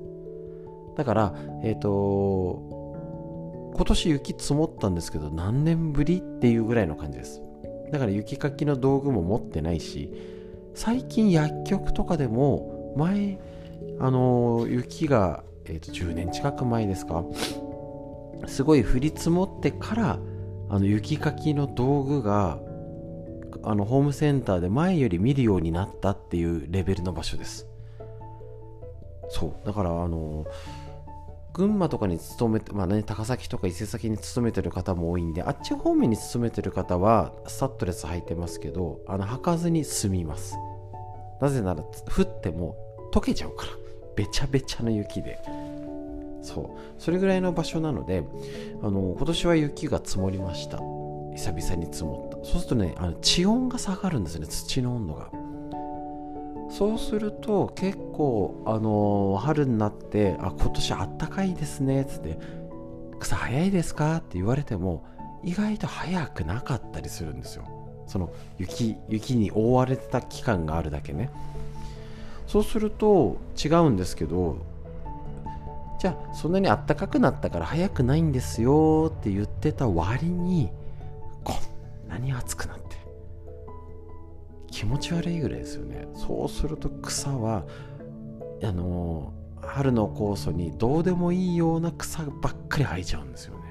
[0.98, 7.42] だからえっ、ー、と今年雪積もったんですけど何年ぶりっていうぐらいの感じです。
[7.92, 10.12] だから雪かきの道具も持ってないし
[10.74, 13.40] 最近薬局とかでも前
[14.00, 17.24] あの雪が、えー、と10年近く前ですか
[18.48, 20.20] すごい降り積もってから
[20.70, 22.60] あの雪かきの道具が
[23.64, 27.68] あのホームセンターで前より見るようになったっていうレベルの場所です。
[29.30, 29.66] そう。
[29.66, 30.46] だからあの
[31.54, 40.56] 群馬とかに勤めて、まあね、高崎とか伊勢崎に勤めてる方も多いんであっち方面に勤めてる方はスタッドレス履いてますけどあの履かずに済みます。
[41.42, 42.76] なぜなら降っても
[43.12, 43.72] 溶けちゃうから。
[44.16, 45.40] べちゃべちゃの雪で。
[46.42, 46.80] そう。
[46.98, 48.24] それぐらいの場所なので
[48.82, 50.78] あの今年は雪が積もりました。
[51.34, 52.46] 久々に積もった。
[52.46, 55.30] そうするとねあの地温が下がるんですね土の温度が。
[56.70, 62.40] そうすると結構あの春になってあ今年あったかいですねつって
[63.20, 64.18] 草早いですか？
[64.18, 65.04] って言われても
[65.44, 67.66] 意外と早くなかったりするんですよ。
[68.08, 71.30] その雪雪に覆われてた期間があるだけね。
[72.48, 74.58] そうすると違うんですけど
[76.02, 80.72] じゃあそんなにあったかくなったから早くないんですよって言ってた割に
[81.44, 81.54] こ
[82.08, 82.98] んなに暑くなって
[84.72, 86.08] 気持ち悪いぐらいですよね。
[86.16, 87.66] そうすると草は
[88.64, 89.32] あの
[89.62, 93.62] 春の酵素にどうでもいいような草ばっかり生えちゃうんですよね。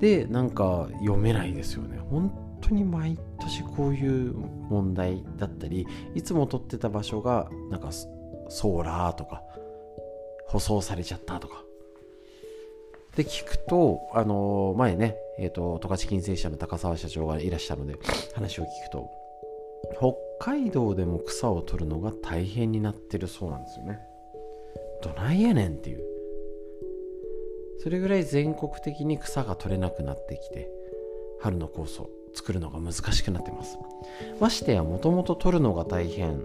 [0.00, 2.00] でなんか読めないですよね。
[2.10, 4.34] 本当に毎年こういう
[4.68, 9.44] 問題だったりいつも撮ってた場所がなんかソーラーとか
[10.50, 11.62] 舗装されちゃったとか。
[13.16, 17.98] で聞くと、あのー、前ね、えっ、ー、と、十勝金星社の高沢社長がいらしゃるので、
[18.34, 19.10] 話を聞くと、
[19.98, 23.98] 北海道でも草を取るのが大変になってるそうなんですよね。
[25.02, 26.04] どないやねんっていう。
[27.82, 30.70] それぐらい全国的に草が取れなくなってきて、
[31.40, 33.78] 春の酵素作るのが難しくなってます。
[34.40, 36.42] ましてや、もともと取るのが大変、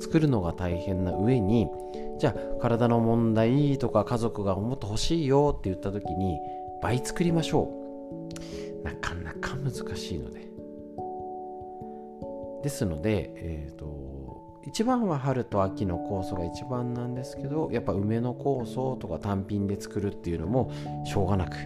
[0.00, 1.68] 作るのが大変な上に、
[2.18, 6.38] じゃあ体の問題とか家族がもっと欲しいよって言った時に
[6.82, 7.70] 倍作りましょ
[8.82, 8.84] う。
[8.84, 10.40] なかなか難しいので。
[12.62, 20.70] ですので、えーと、一番は春と秋の酵素が一番なんですけどやっぱ梅の酵素とか単品で作るっていうのも
[21.06, 21.56] しょうがなく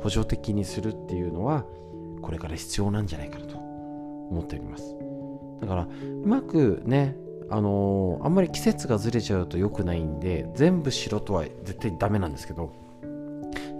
[0.00, 1.64] 補助的にするっていうのは
[2.22, 4.94] これから必要なんじゃないかなと思っております。
[5.60, 5.88] だからう
[6.26, 7.16] まくね
[7.50, 12.72] あのー、あんまり季節がずれちゃうと良くないんで全部白とは絶対ダメなんですけど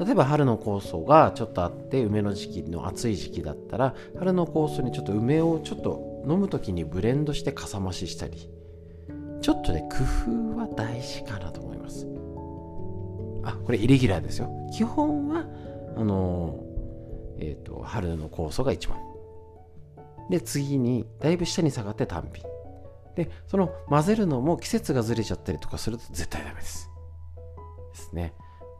[0.01, 8.49] 例えば春の酵素がちょっとあって梅の時期の暑い時期だったら春の酵素にちょっと梅をちょっと飲む時にブレンドしてかさ増ししたり
[9.41, 9.97] ちょっとね工
[10.55, 12.07] 夫は大事かなと思います。
[13.45, 14.51] あこれイレギュラーですよ。
[14.73, 15.47] 基本は
[15.97, 18.99] あのー、えっ、ー、と春の酵素が一番。
[20.29, 22.45] で次にだいぶ下に下がって単品。
[23.19, 26.89] でその混ぜるのも季節がずれちゃったりとかすると絶対ダメです。
[27.93, 28.33] ですね。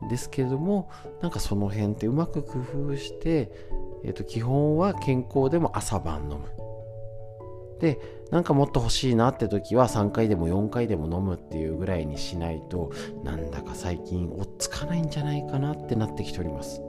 [0.09, 0.89] ですけれども
[1.21, 3.51] なんかその辺ってうまく工夫して、
[4.05, 6.45] えー、と基本は健康でも朝晩飲む。
[7.81, 7.99] で
[8.31, 12.93] なんかもっと欲しいなって時は3回でも4回でも飲むっていうぐらいにしないと
[13.25, 16.81] なんだか最近追っつかないんじゃないかなってなってきております。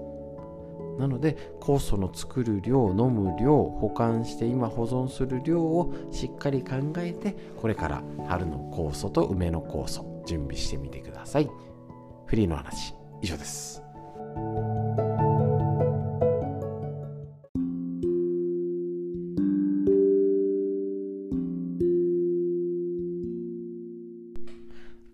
[1.00, 11.50] なので酵素の作る量飲む量保管して今保存する量をしっかり考えてこれから春の酵素と梅の酵素準備してみてください。
[12.26, 13.82] フリーの話以上です。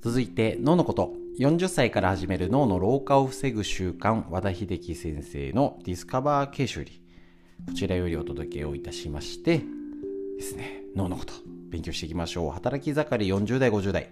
[0.02, 1.25] 続いて脳のこと。
[1.38, 7.02] 40歳から始める脳の老化を防ぐ習慣和田秀樹先生のディスカバー形修理
[7.66, 9.58] こちらよりお届けをいたしまして
[10.38, 11.34] ですね脳のこと
[11.68, 12.50] 勉強していきましょう。
[12.52, 14.08] 働き盛り40代50代。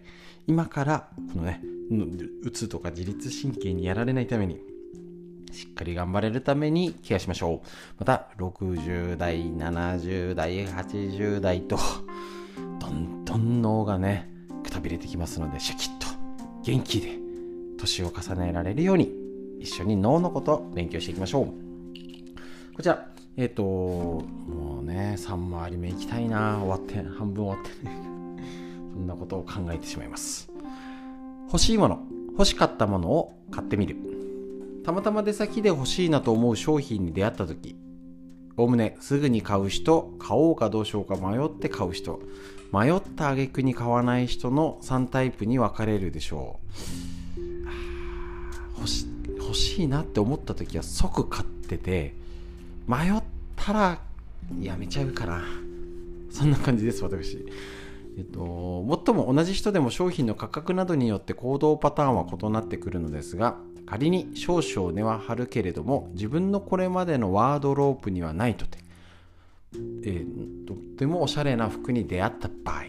[0.47, 1.62] 今からこのね
[2.43, 4.59] うつとか自律神経にやられないために
[5.51, 7.66] しっかり頑張れるためにケアしましょう。
[7.99, 11.79] また60代70代80代と
[12.81, 14.29] どんどん脳がね
[14.62, 16.04] くたびれてきますのでシャキッと
[16.65, 17.19] 元気で
[17.79, 19.12] 年を重ねられるように
[19.61, 21.47] 一緒に脳のこと勉強していきましょう。
[22.75, 23.07] こちら
[23.37, 27.99] えっ、ー、ともうね3回り目行きたいな終わって半分終わってね。
[28.95, 30.51] そんなことを考えてしまいます。
[31.47, 32.01] 欲しいもの
[32.33, 33.97] 欲しかったものを買ってみる。
[34.85, 37.77] たまたま出先で欲しいなと思う商品に出会った時
[38.57, 42.21] おおむねすぐに買う人買おうかどうしようか迷って買う人
[42.75, 47.31] 迷った挙句に買わない人の3タイプに分かれるでしょう。
[48.79, 49.07] 欲し
[49.39, 52.16] 欲しいなって思った時は即買ってて
[52.89, 53.22] 迷っ
[53.55, 54.01] たら
[54.61, 55.45] やめちゃうかな。
[56.33, 57.47] そんな感じです私。
[58.18, 63.57] えっと、もっとも同じ人でも商品の価格などによって行動パターンは異なってくるのですが
[63.87, 68.84] 仮に少々値は張るけれども自分のこれまでのワードロープにはないとて、
[70.03, 72.85] えー、とってもおしゃれな服に出会った場合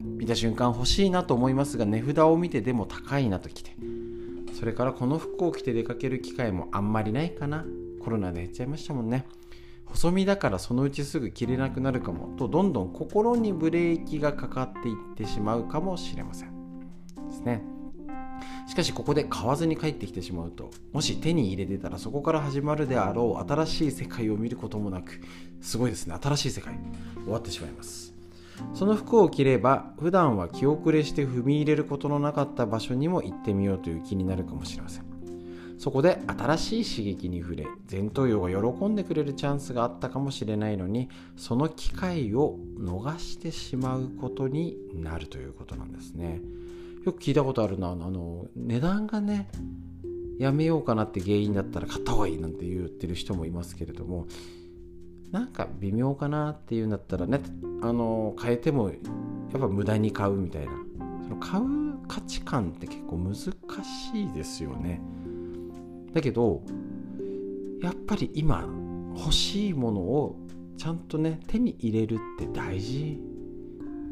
[0.00, 3.76] 見た瞬間欲しいなと思いますが値札を見てでも高いなときて
[4.62, 7.64] それからこの服を着て出かける機会もあんまりないかな。
[8.00, 9.26] コロナで減っちゃいましたもんね。
[9.86, 12.36] 細身だからそのうちすぐ着れなくなるかも。
[12.36, 16.52] とどんどん心にブレーキがかかっていってしまうかもしれません。
[17.28, 17.71] ですね。
[18.68, 25.20] しかしここで買わずに帰ってきてしまうともし手に入れてたらそこから始まるであろう新しい世界を見ることもなく
[25.60, 26.16] すごいですね。
[26.20, 26.74] 新しい世界
[27.24, 28.12] 終わってしまいます。
[28.74, 35.12] その服を着れば普段は気遅れして踏み入れることのなかった場所にも行ってみようという気になるかもしれません。
[35.78, 46.40] そこで新しい刺激に触れ前頭葉が喜んでくれるチャンスがあったかもしれないのにその機会を逃してしまうことになるということなんですね。
[47.04, 47.90] よく聞いたことあるな。
[47.90, 49.48] あの値段がね
[50.38, 54.26] やめようかなって原因だったら買った方がいいなんて言ってる人もいますけれども
[55.30, 57.40] なんか微妙かなっていうんだったらね
[57.82, 58.94] あの変えてもや
[59.56, 60.72] っぱ無駄に買うみたいな。
[61.22, 63.50] その買う価値観って結構難し
[64.14, 65.00] いですよね。
[66.12, 66.62] だけど
[67.80, 68.68] やっぱり今
[69.16, 70.36] 欲しいものを
[70.76, 73.20] ちゃんとね手に入れるって大事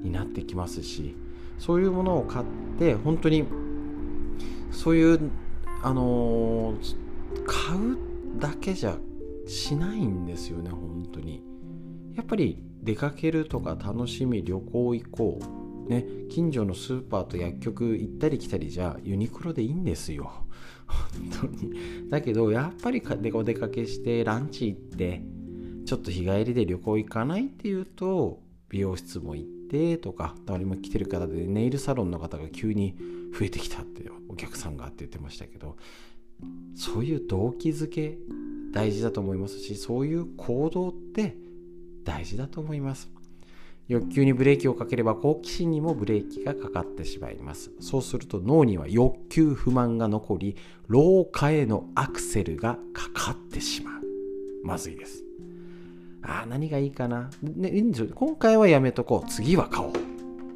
[0.03, 1.15] になってきますし
[1.61, 2.47] そういうものを買っ
[2.79, 3.45] て本当に
[4.73, 5.31] そういう
[5.83, 6.97] あのー、
[7.47, 7.99] 買う
[8.41, 8.97] だけじゃ
[9.47, 11.43] しないんですよね本当に。
[12.15, 15.91] やっぱり出かけるとか楽しみ旅行行こう。
[15.91, 20.31] ね近所のスーパーと薬局行ったり来たりじゃユニクロでいいんですよ。
[20.87, 22.09] 本当に。
[22.09, 23.03] だけどやっぱり
[23.35, 25.23] お出かけしてランチ行って
[25.85, 28.41] ちょっと日帰りで旅行行かないっていうと
[28.71, 29.60] 美容室も行って
[29.99, 32.97] とか誰も来てる方でネイルサロンの方が急に
[33.39, 35.77] 増えてきたってお客さんがって言ってましたけど
[36.75, 38.19] そういう動機づけ
[38.73, 41.37] 大事だと思いますしそういう行動って
[42.05, 43.11] 大事だと思います。
[43.89, 47.73] 欲求にブレーキをかければ好奇心にもブレーキがかかってしまいます。
[47.81, 50.57] そうすると脳には欲求不満が残り
[50.87, 54.03] 老化へのアクセルがかかってしまう。
[54.63, 55.30] まずいです。
[56.23, 57.73] あ何がいいかな、ね、
[58.15, 59.29] 今回はやめとこう。
[59.29, 59.93] 次は買おう。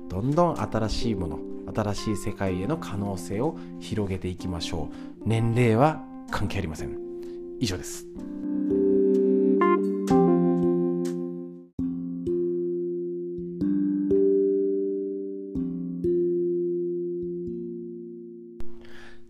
[0.09, 1.39] どんどん新しいもの
[1.75, 5.29] 新しい世界への可能性を広げていきましょう。
[5.29, 6.99] 年齢は関係ありません。
[7.61, 8.07] 以上です。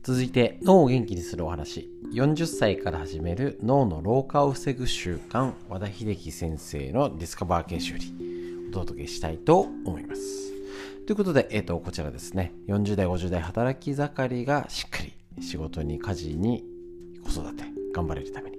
[0.04, 1.90] 続いて脳を元気にするお話。
[2.12, 8.12] 40歳から始める脳の老化を防ぐ習慣和田秀樹先生のディスカバー研修理。
[8.68, 10.52] お届けしたいと思います。
[11.06, 12.52] ということで、えーと、こちらですね。
[12.68, 16.62] 40代50代働き盛りがしっかり仕事に家事に
[17.24, 18.58] 子育て頑張れるために。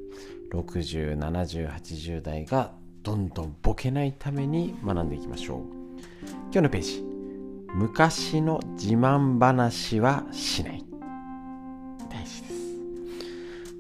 [0.52, 2.72] 607080代が
[3.04, 5.60] どんどんボケないために学んでいきましょう。
[6.46, 7.06] 今日のページ。
[7.76, 10.95] 昔の自慢話はしない。
[12.16, 12.54] 大事です。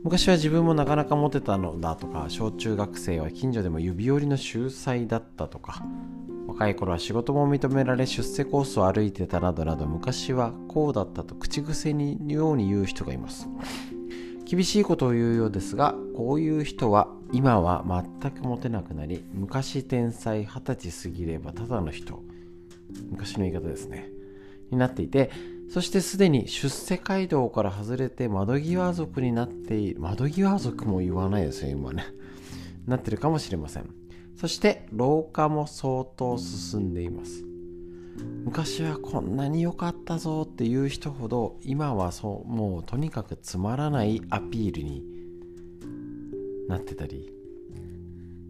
[0.03, 5.83] 昔は自分もなかなかモテたのだとか小中学生は近所でも指折りの秀才だったとか
[6.47, 13.47] 若い頃は仕事も認められ出世コースを歩いてたなどなど昔はこうだったと口癖にように言う人がいます。
[14.45, 17.83] 厳しいことを言うようですがこういう人は今は
[18.21, 22.21] 全くモテなくなり昔天才二十歳過ぎればただの人。
[23.09, 24.11] 昔の言い方ですね。
[24.69, 25.31] になっていて
[25.70, 32.05] そしてすでに出世街道から外れて窓際族になっている窓際族も言わないですよ今ね。
[32.88, 33.89] なってるかもしれません。
[34.38, 37.43] そして老化も相当進んでいます。
[38.45, 45.03] 昔はこんなに良かったぞっていう人ほど今はそうもうとにかくつまらないアピールに
[46.70, 47.30] なってたり。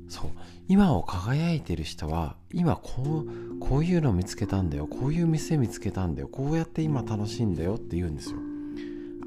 [0.08, 0.30] そう。
[0.68, 4.88] 今を輝いてる人は今こうこういうの見つけたんだよ。
[4.88, 6.28] こういう店見つけたんだよ。
[6.28, 7.76] こうやって今楽しいんだよ。
[7.76, 8.40] って言うんですよ。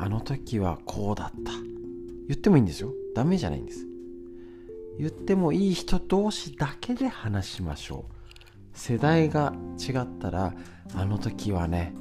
[0.01, 1.53] あの時はこうだった。
[2.29, 2.93] 言ってもいいんですよ。
[3.15, 3.87] ダメじゃないんです。
[4.99, 8.13] 言ってもいい人同士だけで話しましょう。
[8.73, 10.55] 世代が違ったら
[10.95, 11.95] あの時はね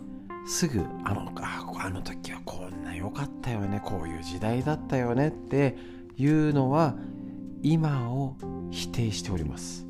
[0.48, 3.82] すぐあのああの時はこんな良かったよね。
[3.86, 5.30] こういう時代だったよね。
[5.30, 5.78] って
[6.18, 6.96] いうのは
[7.70, 8.38] 今を
[8.72, 9.86] 否定しております。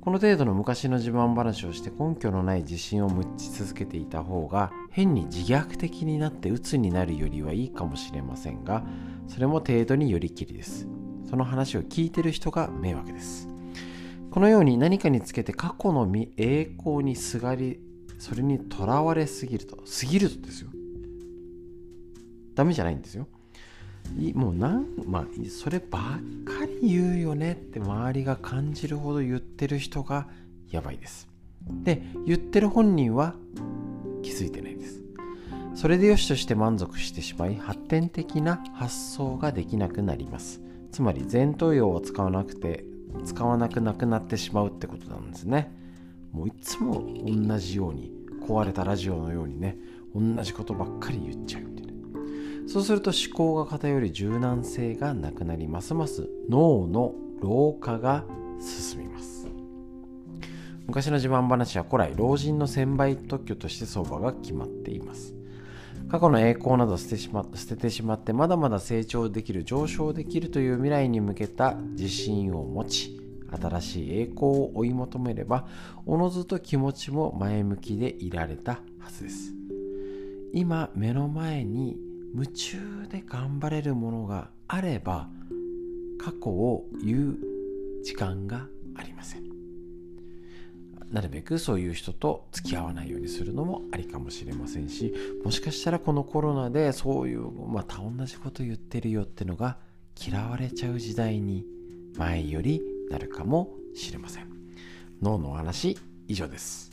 [0.00, 8.82] この程度の昔の自慢話をして根拠のない自信を持ち続けていた方が変に自虐的になって鬱になるよりはいいかもしれませんが
[9.28, 10.88] それも程度によりきりです。
[11.28, 13.46] その話を聞いてる人が迷惑です。
[14.30, 17.78] このように何かにつけて過去の栄光にすがり
[18.18, 20.70] それにとらわれすぎるとすぎるとですよ。
[22.54, 23.28] ダメじゃないんですよ。
[24.34, 24.58] もうん
[25.06, 26.02] まあそればっ
[26.44, 30.28] かり言うよねって周りが感じるほど言ってる人が
[30.70, 31.28] やばいです。
[31.82, 33.34] で言ってる本人は
[34.22, 35.02] 気づいてないです。
[35.74, 40.60] それでよしとして満足してしまい発展的な発想ができなくなります。
[40.92, 42.84] つまり前頭葉を使わなくて
[43.24, 45.72] 使わなくなくなってしまうってことなんですね。
[46.30, 48.12] もういつも同じように
[48.46, 49.76] 壊れたラジオのようにね
[50.14, 51.64] 同じことばっかり言っちゃう。
[52.66, 58.24] そうすると思考が偏り柔軟性がなくなりますます脳の老化が
[58.60, 59.48] 進みます。
[60.86, 65.34] 昔の自慢話は古来老人の専売特許として相場が決まっています。
[66.08, 75.66] 過去の栄光など捨てしま捨ててしまってまだまだ成長できる上昇できるという未来に向けた自信を持ち新しい栄光を追い求めれば
[76.06, 79.54] おのずと気持ちも前向きでいられたはずです。
[80.52, 81.96] 今目の前に
[82.34, 85.28] 夢中で頑張れるものがあれば
[86.18, 87.38] 過去を言う
[88.02, 88.66] 時間が
[88.96, 89.44] ありません。
[91.12, 95.14] なるべくそういう人と付き合わないようにするのもありかもしれませんし
[95.44, 99.76] もしかしたらこのコロナでそういうまた同じこと言ってるよってのが
[100.20, 101.64] 嫌われちゃう時代に
[102.16, 104.48] 前よりなるかもしれません。
[105.22, 106.90] 脳の話以上です。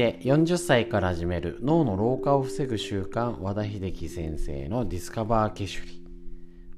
[0.00, 6.02] て40歳から始める脳の老化を防ぐ習慣和田秀樹先生のディスカバーケシュリ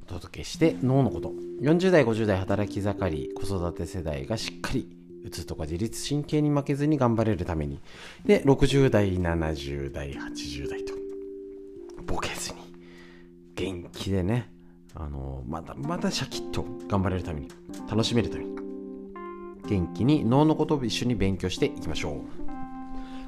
[0.03, 1.33] お届けして脳のこと。
[1.61, 4.89] 40代50代働き盛り子育て世代がしっかり
[5.25, 7.79] うつとか自律神経に負けずに頑張れるために。
[8.27, 10.93] で60代70代80代と。
[12.05, 12.59] ボケずに。
[13.55, 14.51] 元気でね。
[14.97, 17.49] あのまだまだシャキッと頑張れるために。
[17.89, 18.57] 楽しめるために。
[19.69, 22.42] 元気に脳のことを一緒に勉強していきましょう。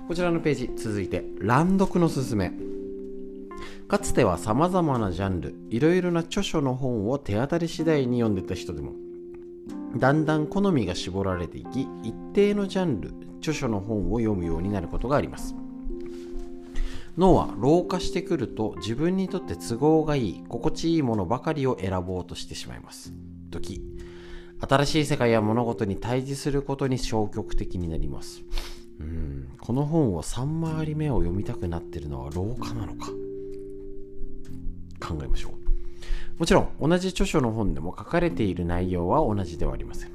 [0.06, 2.52] こちらのページ続いて乱読のすすめ。
[3.88, 8.92] かつてはさまざまなジャンルいろいろな著書の本を手当たり次第に読んでた人でも
[9.96, 15.54] だんだん好みが絞られていき一定のジャンル著書の本を読むようになることがあります。
[17.16, 23.12] 脳は老化してくると自分にとって都合がいい心地いいものばかりを選ぼうとしてしまいます。
[23.50, 23.82] 時
[24.60, 28.42] 新しい世界や物事に対峙することに消極的になります。
[29.00, 29.33] うん。
[29.60, 33.10] この本を3回り目を読みたくなってるのは老化なのか？
[35.00, 35.52] 考えましょう。
[36.38, 40.10] もちろん同じ著書の本でも書かれている内容は同じではありません。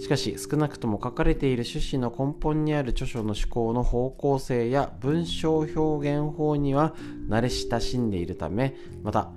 [0.00, 6.94] しかし少なくとも書かれている趣旨の根本にある著書の思考の方向性や文章表現法には
[7.28, 9.30] 慣れ親しんでいるためまた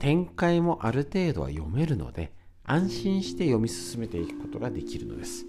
[0.00, 2.32] 展開もある程度は読めるので
[2.64, 5.46] 安心して読み進めていくことができるのです。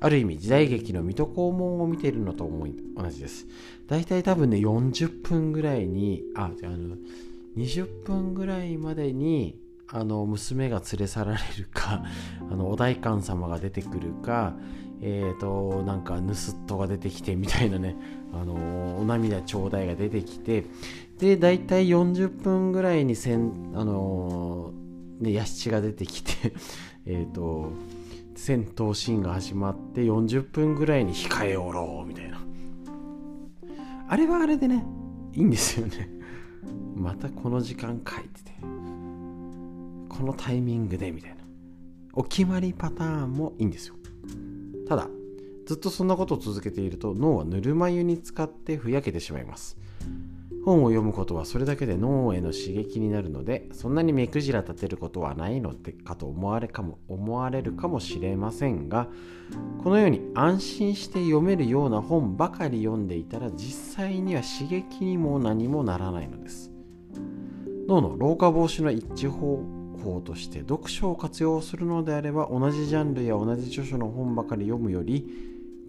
[0.00, 3.46] ある意味時代劇の水戸黄門を見ているのと思い同じです。
[3.86, 6.96] 大体多分ね40分ぐらいにああの
[7.56, 12.04] 20分ぐらいまでにあの娘が連れ去られるか
[12.50, 14.54] あのお代官様が出てくるか
[15.02, 17.96] えーとなんか盗人が出てきてみたいなね
[18.32, 20.64] あのお涙ちょうだいが出てきて
[21.18, 24.72] で大体40分ぐらいにせんあの
[25.20, 26.52] ね屋敷が出てきて
[27.06, 27.72] えっと
[28.40, 32.40] 戦闘シーンが始まって40分ぐらいに控えおろうみたいな。
[34.08, 34.82] あれはあれでね
[35.34, 36.08] いいんですよね。
[36.96, 38.52] またこの時間書いてて。
[40.08, 41.36] このタイミングでみたいな。
[42.14, 43.96] お決まりパターンもいいんですよ。
[44.88, 45.06] ただ
[45.66, 49.76] ずっとそんなことを続けていると脳はぬるま湯に浸かってふやけてしまいます。
[50.64, 59.08] 本を読むことはそれだけで脳への刺激になるのでそんなに目くじら立てることはないのでかと思われかも思われるかもしれませんが
[59.82, 66.70] このように安心して読めるような本ばかり読んでいたら実際には刺激にも何もならないのです。
[67.88, 69.64] 脳の老化防止の一致方
[70.04, 75.26] 法として読書を活用するのであれば同じジャンルや同じ著書の本ばかり読むより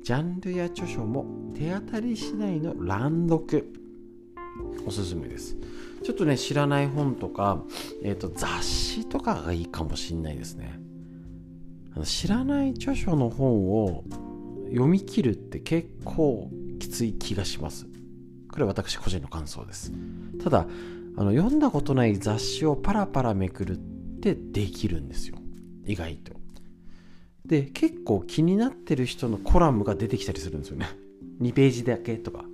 [0.04, 3.81] ジャンルや著書も手当たり次第の乱読。
[4.86, 5.58] おすすめです。
[6.04, 7.64] ちょっとね知らない本とか、
[8.04, 10.80] えーと、雑誌とかがいいかもしんないですね。
[12.04, 14.04] 知らない著書の本を
[14.70, 16.50] 読み切るって結構
[16.80, 17.86] きつい気がします。
[18.52, 19.92] これは私個人の感想です。
[20.44, 20.66] ただ
[21.18, 23.80] あの読んだことない雑誌をパラパラめくるっ
[24.22, 25.38] てできるんですよ。
[25.86, 26.34] 意外と。
[27.46, 30.88] で結構気になってる人のコラムが出てきたりするんですよね。
[31.42, 32.46] 2ページだけとか。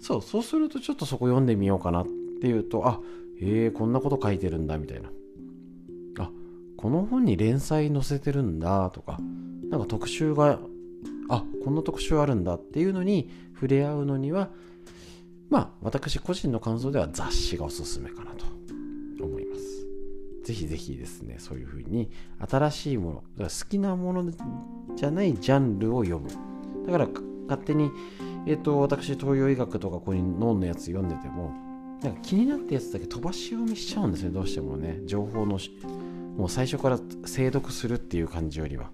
[0.00, 2.06] そうそうするとちょっとそこ読んでみようかなっ
[2.40, 3.00] ていうとあ
[3.40, 5.10] へえこんなこと書いてるんだみたいな。
[6.20, 6.30] あ
[6.76, 9.18] この本に連載載せてるんだとか
[9.70, 10.60] なんか特集が
[11.28, 14.50] あこんな特集あるんだっていうのに触れ合うのには
[15.50, 18.44] まあ私個人の感想では雑誌がおすすめかなと
[19.24, 19.62] 思います。
[20.44, 24.32] ぜひぜひですねそういうふうに新しいもの好きなもの
[24.96, 26.30] じゃないジャンルを読む。
[26.86, 27.08] だから
[27.48, 27.90] 勝手に
[28.48, 31.52] えっ、と、私、東洋医学とかここに脳のやつ読んでても、
[32.02, 35.00] なんか気になったやつだけ飛ばし読みしちゃうんですね、どうしてもね。
[35.04, 35.58] 情報の、
[36.34, 38.90] もう最初から精読するっていう感じよりは。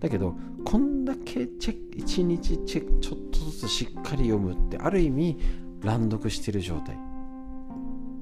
[0.00, 0.34] だけど、
[0.64, 5.36] こんだけチェック1日チェックちょっとずつしっかり読むって、ある意味、
[5.82, 6.96] 乱読してる状態。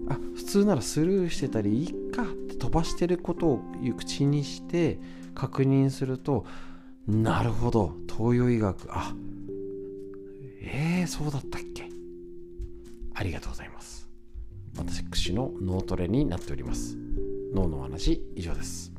[0.09, 3.61] あ、普通ならスルーしてたり、いいかって飛ばしてることを
[3.97, 4.99] 口にして
[5.37, 6.45] 確認すると、
[7.07, 9.15] なるほど、東洋医学、あ、
[10.67, 11.89] えー、そうだったっけ？
[13.15, 14.09] ありがとうございます。
[14.77, 16.97] 私の脳トレになっております。
[17.55, 18.93] 脳の話以上です。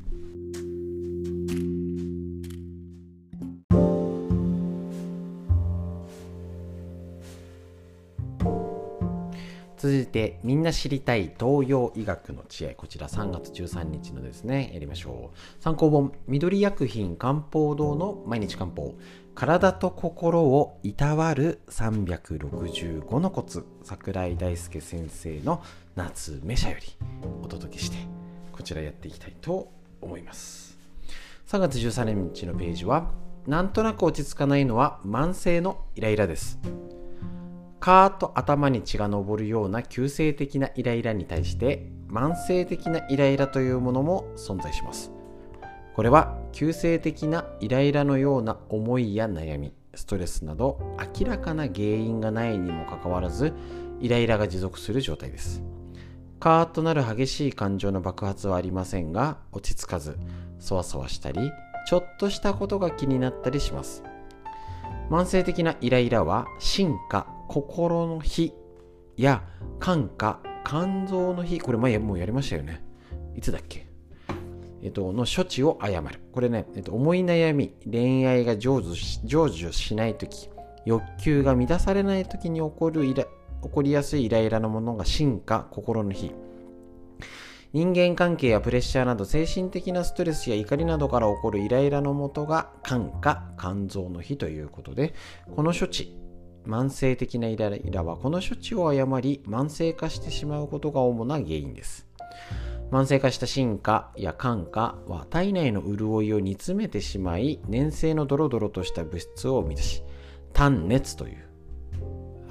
[9.78, 18.94] 続いてみんな知りたい東洋医学の知恵こちら3月13日のですねやりましょう参考本緑薬品漢方堂の毎日漢方
[19.36, 25.62] 体と心をいたわる365のコツ桜井大輔先生の
[25.94, 26.86] 夏目社より
[27.42, 27.98] お届けして
[28.50, 29.70] こちらやっていきたいと
[30.00, 30.78] 思います。
[31.48, 33.10] 3月13日のページは
[33.46, 36.58] なんとなく落ち着かないのは慢性のイライラです。
[37.78, 45.15] カーッと頭に血が上るような急性的なイライラに対して慢性的なイライラというものも存在します。
[45.96, 50.78] これは急性的なイライラのような思いや悩みストレスなど
[51.18, 53.54] 明らかな原因がないにもかかわらず
[53.98, 55.62] イライラが持続する状態です。
[56.38, 60.18] カーッとなる激しい感情の爆発はありませんが落ち着かず
[60.58, 61.50] そわそわしたり
[61.88, 64.04] ちょっとしたことが気になったりします。
[65.08, 68.52] 慢性的なイライラは進化心の日
[69.16, 69.42] や
[69.78, 72.84] 感化肝臓の日これ前もうやりましたよね。
[73.34, 73.86] いつだっけ？
[74.86, 76.20] えっと、の処置を誤る。
[76.30, 80.48] これね、えっと、思い悩み、恋愛が成就し成就しないとき、
[80.84, 83.30] 欲求が満たされないときに起こるイラ起
[83.68, 86.30] こりやすいイライラのものが進化、心の日。
[87.72, 95.14] 人間関係やプレッシャーなど精神的なストレスや怒りなどから起こるイライラのもとが感化、肝臓の日ということで、
[95.56, 96.16] この処置、
[96.64, 102.06] 慢性的なイライラはこの処置を誤り慢性化してしまうことが主な原因です。
[102.90, 110.02] 慢性化した進化や感化は体内の潤いを煮詰めてしまい粘性のドロドロとした物質を生み出し
[110.52, 111.48] 単熱という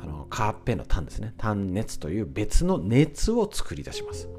[0.02, 1.34] あのカーペの単ですね。
[1.38, 4.30] 単熱という別の熱を作り出します。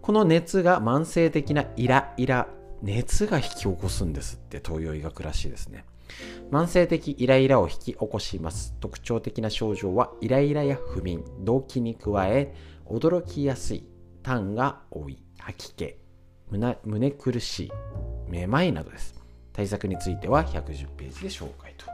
[0.00, 2.48] この熱が慢性的なイライラ
[2.82, 5.84] 熱が引き起こすんですって東洋医学らしいですね。
[6.50, 8.74] 慢性的イライラを引き起こします。
[8.80, 12.54] 特徴的な症状はイライラや不眠動悸に加え
[12.86, 13.91] 驚きやすい。
[14.22, 15.96] 痰が多い吐き気
[16.50, 17.72] 胸苦しい
[18.28, 19.14] めまいなどです。
[19.52, 21.86] 対策については110ページで紹介と。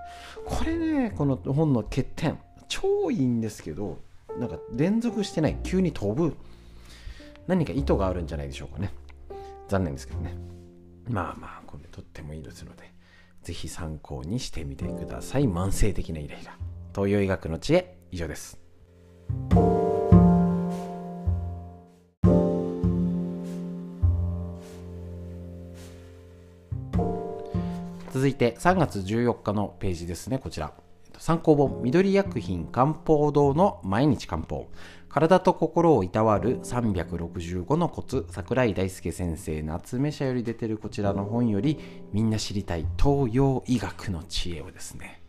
[0.44, 3.98] これねこの本の欠点超いいんですけど
[4.38, 6.36] なんか連続してない急に飛ぶ
[7.46, 8.92] 何か意図があるんじゃないでしょうかね。
[9.68, 10.36] 残念ですけどね。
[11.08, 12.92] まあまあこれとってもいいですので
[13.42, 15.44] ぜひ参考にしてみてください。
[15.44, 16.56] 慢性的なイライラ。
[16.94, 18.58] 東洋医学の知恵以上です。
[28.18, 30.38] 続いて3月14日のページですね。
[30.38, 30.72] こちら。
[31.18, 31.82] 参考本。
[31.84, 34.66] 緑薬品漢方堂の毎日漢方。
[35.08, 38.26] 体と心をいたわる365のコツ。
[38.28, 41.78] 桜井大輔先生夏目社より出てるこちらの本より
[42.12, 45.22] みんな知りたい東洋医学の知恵をですね。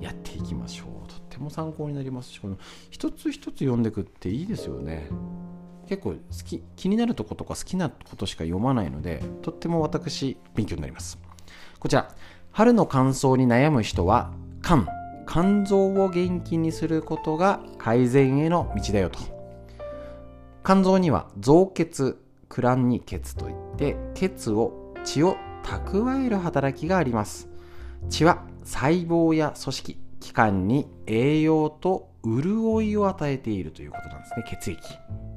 [0.00, 1.08] やっていきましょう。
[1.08, 2.56] とっても参考になりますしこの
[2.90, 5.08] 一つ一つ読んでくっていいですよね。
[5.88, 11.18] 結構好き気になるとことか好きなことしか読まないのでとっても私勉強になります。
[11.82, 12.14] こちら。
[12.52, 14.30] 春の乾燥に悩む人は
[14.62, 14.86] 肝
[15.26, 19.18] 肝臓を元気にすることが改善への道だよと。
[20.64, 27.48] 肝臓には造血クランニ血といって血を血を蓄える働きがあります。
[28.08, 34.44] 血は細胞や組織器官に栄養と潤いを与えているということなんですね。
[34.48, 34.80] 血液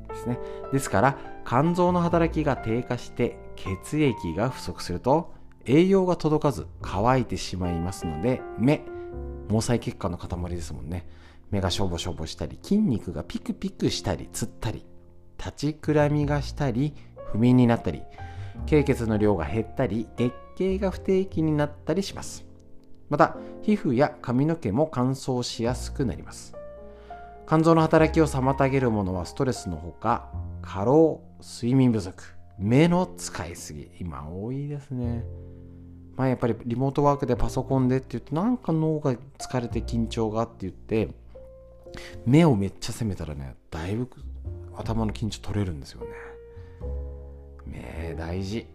[0.10, 0.38] ですね。
[0.72, 5.34] ですから肝臓の働きが低下して血液が不足すると
[5.66, 8.84] 栄養が届かず乾いてしまいますので目
[9.49, 11.07] 毛細血管の塊ですもんね。
[11.51, 14.84] 目がしょぼしょぼしたり筋肉がピクピクしたりつったり
[15.38, 16.93] 立ちくらみがしたり
[17.32, 18.01] 不眠になったり
[18.66, 22.45] 経血の量が減ったり月経が不定期になったりします。
[23.09, 26.55] また皮膚や髪の毛も乾燥しやすくなります。
[27.47, 30.32] 肝臓の働きを妨げるものはストレスのほか
[30.63, 32.24] 過労睡眠不足
[32.57, 35.24] 目の使いすぎ今多いですね。
[36.16, 41.09] まやっぱりリモートワークでパソコンでって言ってなんか脳が疲れて緊張がって言って
[42.26, 44.09] 目をめっちゃ責めたらねだいぶ
[44.76, 46.07] 頭の緊張取れるんですよね。
[47.66, 48.68] 目大事。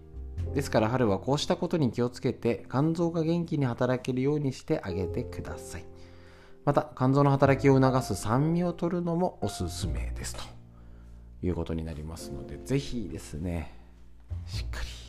[0.54, 5.84] ですから春はこうしたことに気をつけて肝臓が元気に働けるようにしてあげてください。
[6.64, 10.42] また肝臓の働きを促す酸味を取るのもおすすめですと
[11.42, 13.74] いうことになりますのでぜひですね
[14.46, 14.99] しっかり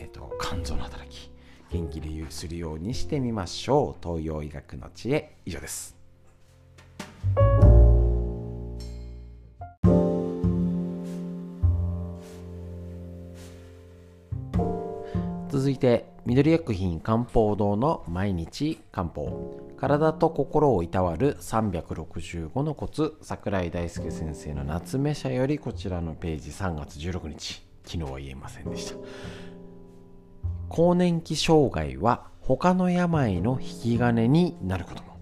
[0.00, 1.30] えーと、肝臓の働き
[1.70, 5.36] 元気でするようにしてみましょう東洋医学の知恵。
[5.44, 5.96] 以上です。
[15.50, 19.60] 続いて緑薬品漢方堂の毎日漢方。
[19.76, 23.16] 体と心をいたわる365のコツ。
[23.22, 27.67] 桜井大輔先生の夏目社よりこちらのページ3月16日。
[27.88, 28.98] 昨日は言えませんでした。
[30.68, 35.16] 更年期障害は他の病の引き金になることも。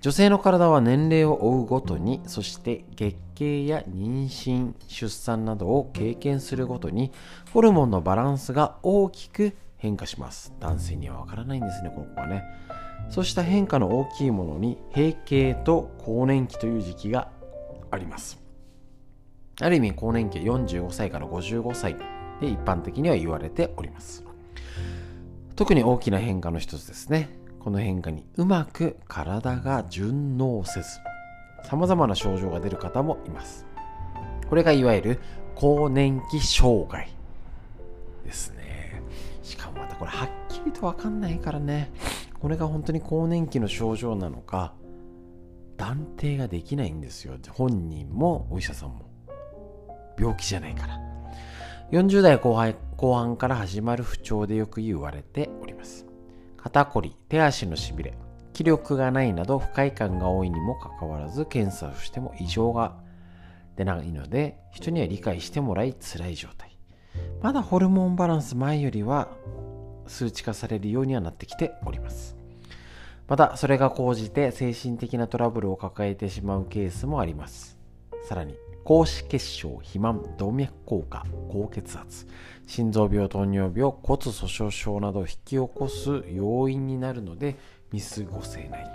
[0.00, 7.12] 女性の体は年齢を追うごとにそして月経や妊娠出産などを経験するごとに
[7.52, 10.52] ホルモンのバランスが大きく変化します。
[10.58, 12.42] 男性にはわからないんですねここはね。
[13.10, 17.30] そうした変化の大きいものに閉経と更年期という時期が
[17.92, 18.45] あります。
[19.60, 21.96] ある意味更年期45歳から55歳
[22.40, 24.24] で一般的には言われております。
[25.54, 27.30] 特に大きな変化の一つですね。
[27.60, 30.88] この変化にうまく体が順応せず
[31.64, 33.66] 様々な症状が出る方もいます。
[34.48, 35.20] これがいわゆる
[35.54, 37.08] 更年期障害
[38.24, 39.02] ですね。
[39.42, 41.90] しかもまたこれはっきりとわかんないからね。
[42.38, 44.74] これが本当に更年期の症状なのか
[45.78, 47.34] 断定ができないんですよ。
[47.50, 49.15] 本人もお医者さんも。
[50.18, 51.00] 病気じゃないから
[51.92, 56.06] 40代後半後半から始まる不調でよく言われております。
[56.56, 58.14] 肩こり、手足のしびれ、
[58.54, 62.96] 気力がないなど不快感が多いにもかかわらず検査をしても異常が
[63.76, 66.76] 出ないので人には理解してもらい辛い状態。
[67.42, 69.28] まだホルモンバランス前よりは
[70.06, 72.36] 数値化されるようにはなってきております。
[73.28, 77.78] またそれが高じて精神的なトラブルを抱えてしまうケースもあります。
[78.26, 78.56] さらに
[78.86, 82.28] 高脂血症、肥満、動脈硬化、高血圧、
[82.68, 87.56] 心臓病、糖尿病、骨粗鬆症などを引き起こす要因になるので
[87.90, 88.92] 見過ごせない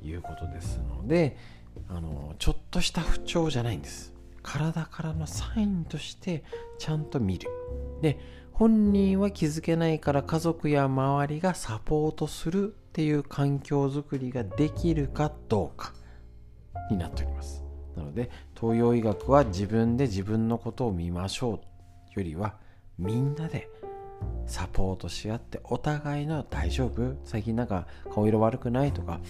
[0.00, 1.36] ということですので
[1.88, 4.12] あのちょっとした不調じゃないんです。
[4.42, 6.42] 体からのサインとして
[6.80, 7.48] ちゃんと見る。
[8.00, 8.18] で
[8.50, 15.92] 本人は気づけないから家族や周りがサポートするっていう環境づくりができるかどうか
[16.90, 17.61] になっております。
[17.96, 21.60] なので東洋医学は自分で自分のことを見ましょ
[22.14, 22.56] うよりは
[22.98, 23.68] みんなで
[24.46, 27.16] サポートし合ってお互いの大丈夫。
[27.24, 29.20] 最近なんか顔色悪くないとか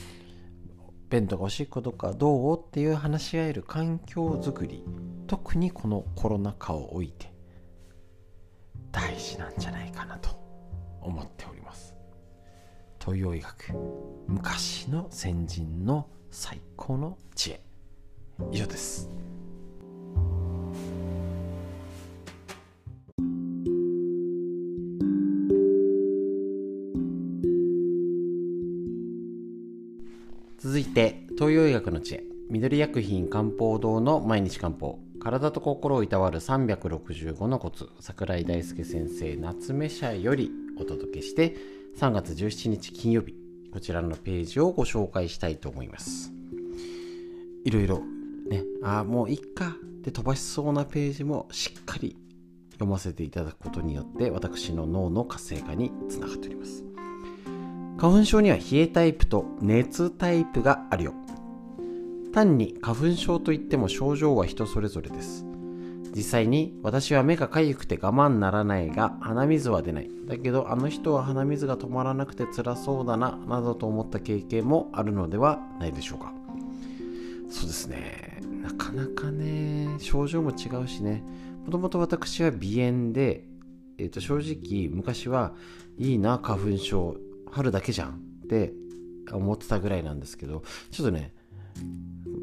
[1.08, 2.58] 便とかおしっことかどう？
[2.58, 4.84] っていう話し合える環境づくり。
[5.26, 7.32] 特にこのコロナ禍を置いて
[8.90, 10.28] 大事なんじゃないかなと
[11.00, 11.94] 思っております。
[13.00, 13.72] 東洋医学
[14.26, 17.60] 昔の先人の最高の知恵。
[18.50, 19.08] 以上です。
[30.58, 32.24] 続いて東洋医学の知恵。
[32.48, 35.00] 緑薬品漢方堂の毎日漢方。
[35.20, 37.88] 体と心をいたわる365のコツ。
[37.98, 41.56] 桜井大輔先生夏目社よりお届けして
[41.96, 43.34] 3月17日金曜日。
[43.72, 46.32] こちらのページをご紹介したいと思います。
[47.64, 48.02] いろいろ
[48.52, 48.64] ね。
[48.82, 49.76] ああもういっか。
[50.02, 52.16] って飛ばしそうなページもしっかり
[52.72, 56.84] 読ませていただくことによって私の脳の活性化につながっております。
[57.98, 61.14] 花粉症には冷えタイプと熱タイプがあるよ。
[62.34, 65.46] 単に花粉症といっても症状は人それぞれです。
[66.14, 70.10] 実際に私は目が痒くて我慢ならないが鼻水は出ない。
[70.26, 76.32] だけどあの人は鼻水が止まらなくて辛そうだななどと思った経験もあるのではないでしょうか。
[77.48, 78.31] そうですね。
[78.62, 81.22] なかなかね症状も違うしね。
[81.64, 83.44] もともと私は鼻炎で、
[83.98, 85.54] えー、と正直昔は
[85.98, 87.16] いいな花粉症
[87.50, 88.10] 春だけじゃん
[88.44, 88.72] って
[89.30, 91.32] 思ってたぐらいなんですけどちょっとね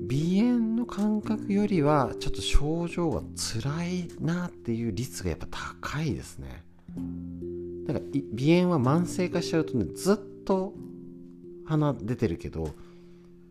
[0.09, 5.47] 鼻炎の感覚よりはちょっと症状が辛いなっていう率がやっぱ
[5.81, 6.63] 高いですね。
[7.85, 8.03] なんか
[8.37, 10.73] 鼻炎は慢性化しちゃうとねずっと
[11.65, 12.73] 鼻出てるけど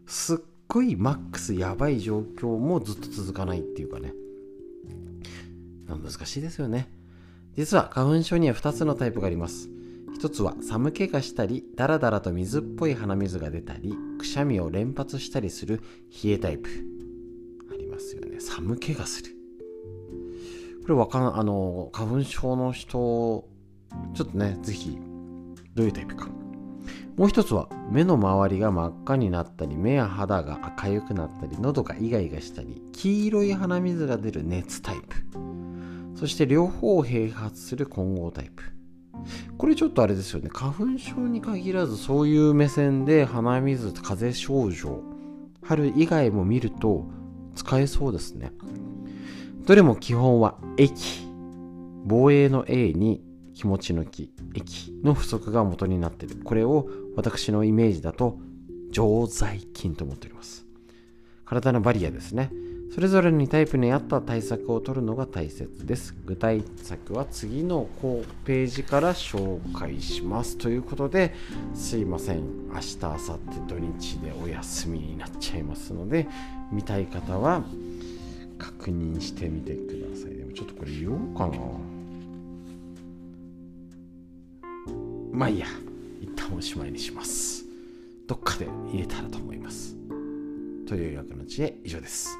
[0.06, 0.38] すっ
[0.68, 4.12] ごいマックスやばい状況もずっと続かないっていうかね。
[5.88, 6.90] 難しいですよね。
[7.56, 9.70] 実は花粉症には2つのタイプがあります。
[10.14, 15.80] 一つは寒気がしたりダラダラと水っぽい鼻水が出たりくしゃみを連発したりする
[16.22, 16.68] 冷えタイプ。
[17.72, 18.38] ありますよね。
[18.38, 19.30] 寒気がする。
[20.82, 23.48] これわかんあの花粉症の人
[24.14, 24.98] ちょっとねぜひ
[25.74, 26.28] どういうタイプか。
[27.18, 35.16] もう一つは目の周りが真っ赤になったり目や肌が赤ゆくなったり喉がイガイガしたり黄色い鼻水が出る熱タイプ。
[36.14, 38.62] そして両方を併発する混合タイプ。
[39.56, 40.48] これちょっとあれですよね。
[40.52, 45.02] 花粉症に限らずそういう目線で鼻水風邪症状
[45.62, 47.08] 春以外も見ると
[47.56, 48.52] 使えそうですね。
[49.66, 51.26] どれも基本は液。
[52.04, 53.24] 防衛の A に
[53.54, 54.32] 気持ちの気。
[54.54, 58.38] 液の不足が元になっているこれを私のイメージだと
[58.90, 60.66] 常在菌と思っております
[61.44, 62.50] 体のバリアですね
[62.90, 66.16] それぞれにタイプに合った対策を取るのが大切です。
[66.24, 67.86] 具体策は次の
[68.44, 70.56] ページから紹介します。
[70.56, 71.34] ということで、
[71.74, 72.68] すいません。
[72.68, 76.26] 明日、明後日、土日でお休みになっちゃいますので、
[76.72, 77.62] 見たい方は
[78.58, 80.34] 確認してみてください。
[80.34, 81.58] でもちょっとこれ言おうかな。
[85.32, 85.66] まあいいや。
[86.20, 87.64] 一旦おしまいにします。
[88.26, 89.96] どっかで入れたらと思います。
[90.86, 92.36] というわけの知恵以上です。